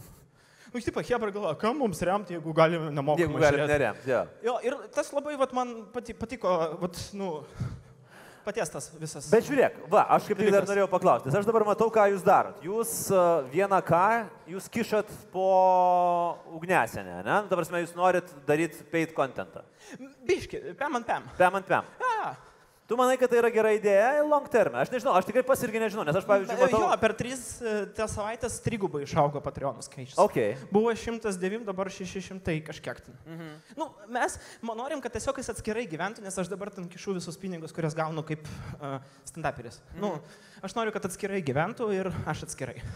[0.74, 3.24] Nu, taip, Hebra galvoja, kam mums remti, jeigu galime nemokamai.
[3.24, 3.72] Jeigu galim žiūrėti?
[3.72, 4.20] neremti, jo.
[4.44, 6.52] Jo, ir tas labai, vat, man pati, patiko,
[6.82, 7.30] vat, nu,
[8.44, 9.30] paties tas visas.
[9.32, 12.28] Bet žiūrėk, va, aš kaip tik dar norėjau paklausti, nes aš dabar matau, ką jūs
[12.28, 12.60] darot.
[12.68, 14.04] Jūs uh, vieną ką,
[14.52, 15.48] jūs kišat po
[16.60, 17.40] ugnesenę, ne?
[17.46, 19.64] Nu, Ta prasme, jūs norit daryti paid contentą.
[20.28, 21.32] Biški, pem ant pem.
[21.40, 21.96] Pem ant pem.
[22.86, 24.76] Tu manai, kad tai yra gera idėja long term?
[24.78, 26.82] Aš nežinau, aš tikrai pas irgi nežinau, nes aš, pavyzdžiui, matau...
[26.84, 30.20] Jo, per tris e, tas savaitės trigubai išaugo Patreon skaičius.
[30.22, 30.38] Ok.
[30.70, 33.02] Buvo 109, dabar 600 kažkiek.
[33.26, 33.50] Mhm.
[33.82, 34.38] Nu, mes
[34.70, 38.22] norim, kad tiesiog jis atskirai gyventų, nes aš dabar ten kišu visus pinigus, kuriuos gaunu
[38.28, 38.46] kaip
[38.78, 39.82] uh, stand-uperis.
[39.96, 40.06] Mhm.
[40.06, 40.14] Nu,
[40.62, 42.78] aš noriu, kad atskirai gyventų ir aš atskirai.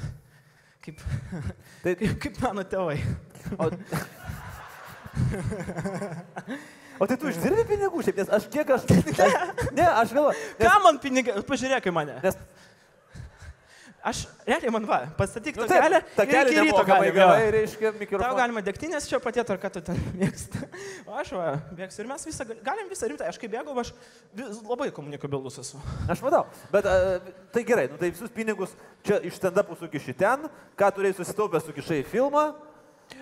[0.80, 1.02] Kaip,
[1.84, 2.96] Tai, kaip, kaip mano tėvai.
[3.60, 3.68] o,
[7.00, 8.88] o tai tu uždirbi pinigų šiaip, nes aš kiek aš...
[9.26, 10.38] aš ne, aš galvoju.
[10.60, 12.20] Nes, Ką man pinigai, pažiūrėk į mane.
[12.24, 12.40] nes
[14.00, 15.98] Aš, realiai man va, pastatyk nu, tą kelią.
[16.00, 17.52] ir kelią iki ryto nemokamai gali gavai, gauti.
[17.58, 18.38] reiškia, Tau mikrofoną.
[18.38, 20.62] galima degtinės čia patėti, ar ką tu ten mėgsti.
[21.04, 23.92] O aš va, bėgsiu ir mes visą, gal- galim visą rimtą, aš kai bėgau, aš
[24.40, 25.82] vis, labai komunikabilus esu.
[26.16, 26.96] Aš matau, bet a,
[27.52, 28.72] tai gerai, nu tai visus pinigus
[29.04, 30.48] čia iš stand-upų sukiši ten,
[30.80, 32.46] ką turėjai susitaupęs sukišai į filmą.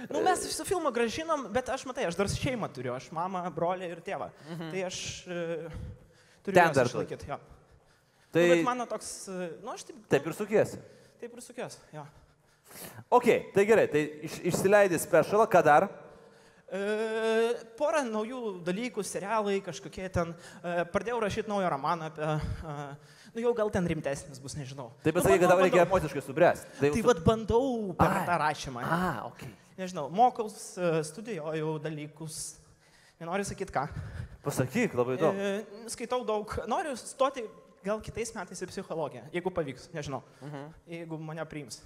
[0.09, 3.91] Nu, mes su filmu gražinom, bet aš matai, aš dar šeimą turiu, aš mamą, brolį
[3.91, 4.29] ir tėvą.
[4.51, 4.71] Mhm.
[4.73, 5.43] Tai aš e,
[6.45, 7.29] turiu Ten dar išlaikyti.
[7.31, 7.39] Jo.
[8.35, 10.79] Tai Nu, bet mano toks, e, nu aš taip, taip ir sukiesi.
[11.21, 11.79] taip ir sukios.
[11.95, 12.03] Jo.
[13.09, 15.87] Ok, tai gerai, tai iš, išsileidai specialą, ką dar?
[16.67, 16.79] E,
[17.79, 20.33] porą naujų dalykų, serialai, kažkokie ten.
[20.59, 22.27] E, pradėjau rašyti naują romaną apie...
[22.27, 22.75] E,
[23.37, 24.89] nu jau gal ten rimtesnis bus, nežinau.
[25.05, 26.67] Taip nu, pasakai, kad tau reikia emociškai subręsti.
[26.81, 28.25] Tai, Tai vad bandau per Ai.
[28.27, 28.83] tą rašymą.
[28.83, 28.99] A,
[29.31, 29.45] ok.
[29.77, 30.73] Nežinau, mokaus,
[31.05, 32.55] studijuoju dalykus.
[33.21, 33.83] Nenoriu sakyti ką.
[34.45, 35.37] Pasakyk, labai įdomu.
[35.37, 35.39] E,
[35.91, 36.49] skaitau daug.
[36.69, 37.43] Noriu stoti
[37.85, 40.21] gal kitais metais į psichologiją, jeigu pavyks, nežinau.
[40.41, 40.63] Mhm.
[40.93, 41.81] Jeigu mane priims.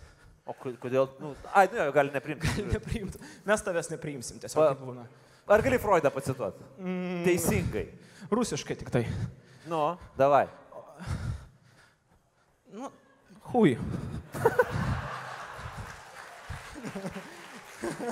[0.48, 1.06] O ko- kodėl?
[1.22, 2.48] Nu, ai, nu, jo, gali neprimti.
[2.76, 3.18] Nepriimtų.
[3.46, 5.04] Mes tavęs nepriimsim, tiesiog Pa- būna.
[5.52, 6.64] Ar gali Freudą pacituoti?
[6.80, 7.86] Mm, Teisingai.
[8.32, 9.04] Rusiškai tik tai.
[9.70, 9.82] Nu,
[10.18, 10.48] davai.
[12.72, 12.88] Nu,
[13.52, 13.76] hui.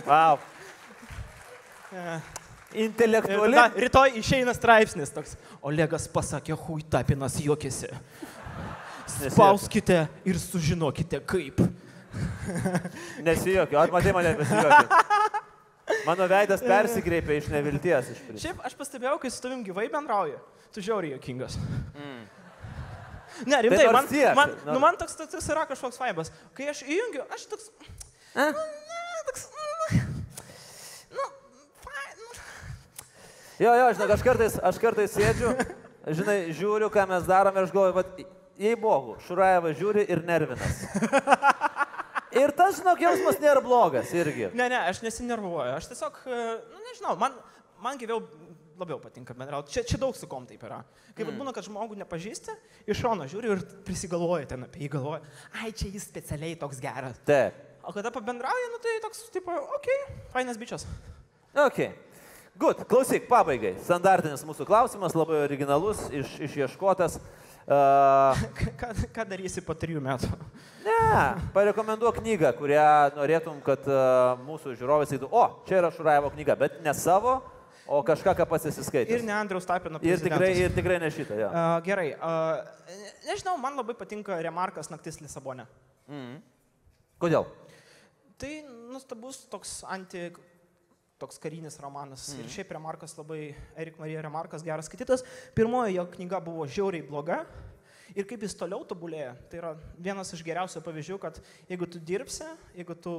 [0.05, 0.39] Wow.
[1.93, 2.19] E,
[2.85, 3.55] Intelektuali.
[3.55, 5.35] Na, rytoj išeina straipsnis toks.
[5.65, 7.89] Olegas pasakė, hui tapinas juokėsi.
[9.09, 11.63] Spauskite ir sužinokite kaip.
[13.25, 13.79] Nesijokiu.
[13.81, 15.01] Ar matai mane nesijokiu?
[16.05, 18.11] Mano veidas persikreipia iš nevilties.
[18.13, 18.43] Iš principo.
[18.43, 20.37] Šiaip aš pastebėjau, kai su tavim gyvai bendrauju,
[20.73, 21.57] tu žiauriai jokingas.
[23.49, 26.29] Ne, rimtai, nors man, tiek, man, nu, man toks, toks, yra kažkoks vaibas.
[26.57, 27.69] Kai aš įjungiu, aš toks...
[28.35, 28.49] A?
[28.53, 29.45] Nu, ne, toks...
[29.93, 30.09] mm,
[31.17, 31.25] Nu,
[31.85, 32.27] fai- nu,
[33.59, 35.49] Jo, jo, žinok, aš kartais, aš kartais sėdžiu,
[36.15, 38.21] žinai, žiūriu, ką mes darome ir aš galvoju, vat,
[38.59, 40.83] jei bogu, Šuraeva žiūri ir nervinas.
[42.39, 44.51] Ir tas, žinok, jausmas nėra blogas irgi.
[44.53, 45.73] Ne, ne, aš nesinervuoju.
[45.73, 47.33] Aš tiesiog, e, nu nežinau, man,
[47.81, 48.21] man gyviau
[48.79, 49.73] labiau patinka bendrauti.
[49.73, 50.79] Čia, čia daug su kom taip yra.
[51.17, 51.39] Kai mm.
[51.41, 52.55] būna, kad žmogų nepažįsti,
[52.87, 55.23] iš šono žiūri ir prisigalvoja ten apie jį, galvoja,
[55.59, 57.19] ai čia jis specialiai toks geras.
[57.27, 57.57] Taip.
[57.83, 60.85] O kada pabendrauja, nu tai toks, tipo, okei, okay, fainas bičias.
[61.65, 61.81] Ok.
[62.59, 62.81] Good.
[62.91, 63.77] Klausyk, pabaigai.
[63.79, 67.19] Standartinis mūsų klausimas, labai originalus, iš, išieškotas.
[67.69, 68.33] Uh,
[68.79, 70.25] Ką, ką darysi po trijų metų?
[70.87, 70.95] ne,
[71.53, 76.79] parekomenduok knygą, kurią norėtum, kad uh, mūsų žiūrovai sakytų, o, čia yra Šuraevo knyga, bet
[76.81, 77.35] ne savo,
[77.85, 79.11] o kažką, ką skaitęs.
[79.13, 80.01] Ir ne Andriaus Tapino.
[80.01, 81.51] ir tikrai, ir tikrai ne šitą, jo.
[81.51, 82.97] Uh, gerai, uh,
[83.27, 85.67] nežinau, man labai patinka Remarkas naktis Lisabone.
[86.09, 86.39] Mm.
[87.21, 87.45] Kodėl?
[88.41, 88.53] Tai
[88.95, 90.31] nustabus toks anti,
[91.19, 92.29] toks karinis romanas.
[92.33, 92.43] Mm.
[92.45, 95.25] Ir šiaip Remarkas labai, Erik Marija Remarkas geras skaitytas.
[95.57, 97.43] Pirmoji jo knyga buvo žiauriai bloga.
[98.17, 101.35] Ir kaip jis toliau tobulėja, tai yra vienas iš geriausių pavyzdžių, kad
[101.69, 103.13] jeigu tu dirbsi, jeigu tu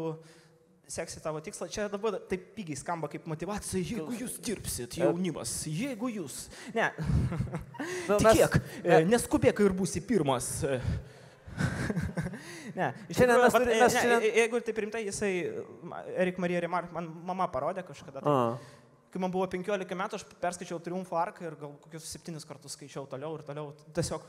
[0.91, 6.11] seksi tavo tikslą, čia dabar taip pigiai skamba kaip motivacija, jeigu jūs dirbsit, jaunimas, jeigu
[6.11, 6.41] jūs.
[6.75, 6.89] Ne,
[8.19, 8.41] mes-
[8.83, 10.51] e, neskubėk ir būsi pirmas.
[11.51, 12.75] E.
[12.79, 15.33] ne, Šiandien mes vat, turi- e, mes ne, šiandien- e- Jeigu taip rimtai, jisai,
[16.17, 18.23] Erik Marija Remark, man mama parodė kažkada.
[18.25, 18.77] Tai, A.
[19.11, 23.09] kai man buvo 15 metų, aš perskaičiau Triumfo arką ir gal kokius septynis kartus skaičiau
[23.11, 23.73] toliau ir toliau.
[23.97, 24.23] Tiesiog,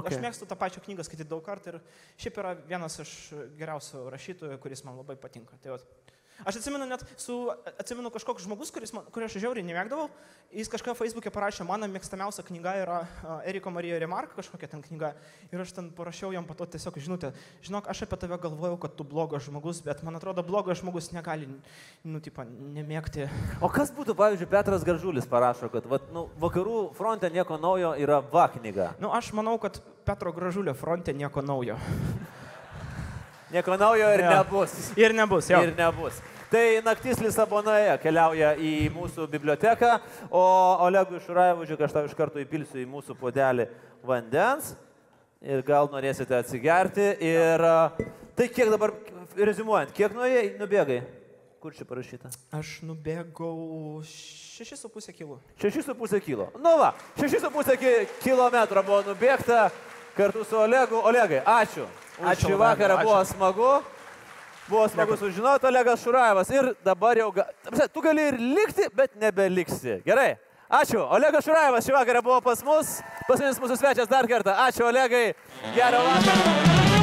[0.00, 0.16] Okay.
[0.16, 1.80] aš mėgstu tą pačią knygą skaityti daug kartų ir
[2.16, 3.12] šiaip yra vienas iš
[3.60, 5.58] geriausių rašytojų, kuris man labai patinka.
[5.62, 5.84] Tai vat.
[6.42, 7.36] Aš atsimenu net su,
[7.78, 10.08] atsimenu kažkoks žmogus, kuris kurio aš žiauriai nemėgdavau,
[10.50, 12.96] jis kažką Facebook'e parašė, mano mėgstamiausia knyga yra
[13.46, 15.12] Eriko Marija Remark, kažkokia ten knyga.
[15.54, 17.30] Ir aš ten parašiau jam po to tiesiog žinutę,
[17.64, 21.48] žinok, aš apie tave galvojau, kad tu blogas žmogus, bet man atrodo, blogas žmogus negali,
[22.02, 23.30] nu, tipo, nemėgti.
[23.62, 28.18] O kas būtų, pavyzdžiui, Petras Garžulis parašo, kad vat, nu, vakarų fronte nieko naujo yra
[28.34, 28.92] va knyga.
[28.98, 31.78] Nu, aš manau, kad Petro Gražulio fronte nieko naujo.
[33.54, 34.30] Nieko naujo ir Jo.
[34.34, 34.72] nebus.
[34.98, 35.60] Ir nebus, jo.
[35.62, 36.16] Ir nebus.
[36.50, 39.92] Tai naktis Lisabonoje keliauja į mūsų biblioteką,
[40.30, 40.42] o
[40.86, 43.68] Olegui Šuraevui, aš tau iš karto įpilsiu į mūsų podelį
[44.06, 44.74] vandens
[45.42, 47.08] ir gal norėsite atsigerti.
[47.22, 47.90] Ir a,
[48.36, 48.92] tai kiek dabar,
[49.38, 51.00] rezumuojant, kiek nuėjai, nubėgai?
[51.62, 52.28] Kur čia parašyta?
[52.52, 55.38] Aš nubėgau 6,5 kg.
[55.58, 56.50] 6,5 kilo.
[56.60, 59.70] Nu va, 6,5 ki- kilometro buvo nubėgta
[60.16, 61.00] kartu su Olegu.
[61.02, 61.86] Olegai, ačiū.
[62.22, 63.72] Ačiū šį vakarą buvo smagu.
[64.68, 66.50] Buvo smagu sužinoti, Olegas Šuraevas.
[66.54, 67.48] Ir dabar jau, ga...
[67.92, 69.98] Tu gali ir likti, bet nebeliksi.
[70.06, 70.36] Gerai.
[70.70, 71.02] Ačiū.
[71.02, 72.96] Olegas Šuraevas šį vakarą buvo pas mus.
[73.28, 74.56] Paskutinis mūsų svečias dar kartą.
[74.68, 75.26] Ačiū, Olegai.
[75.76, 76.93] Gerą vakarą.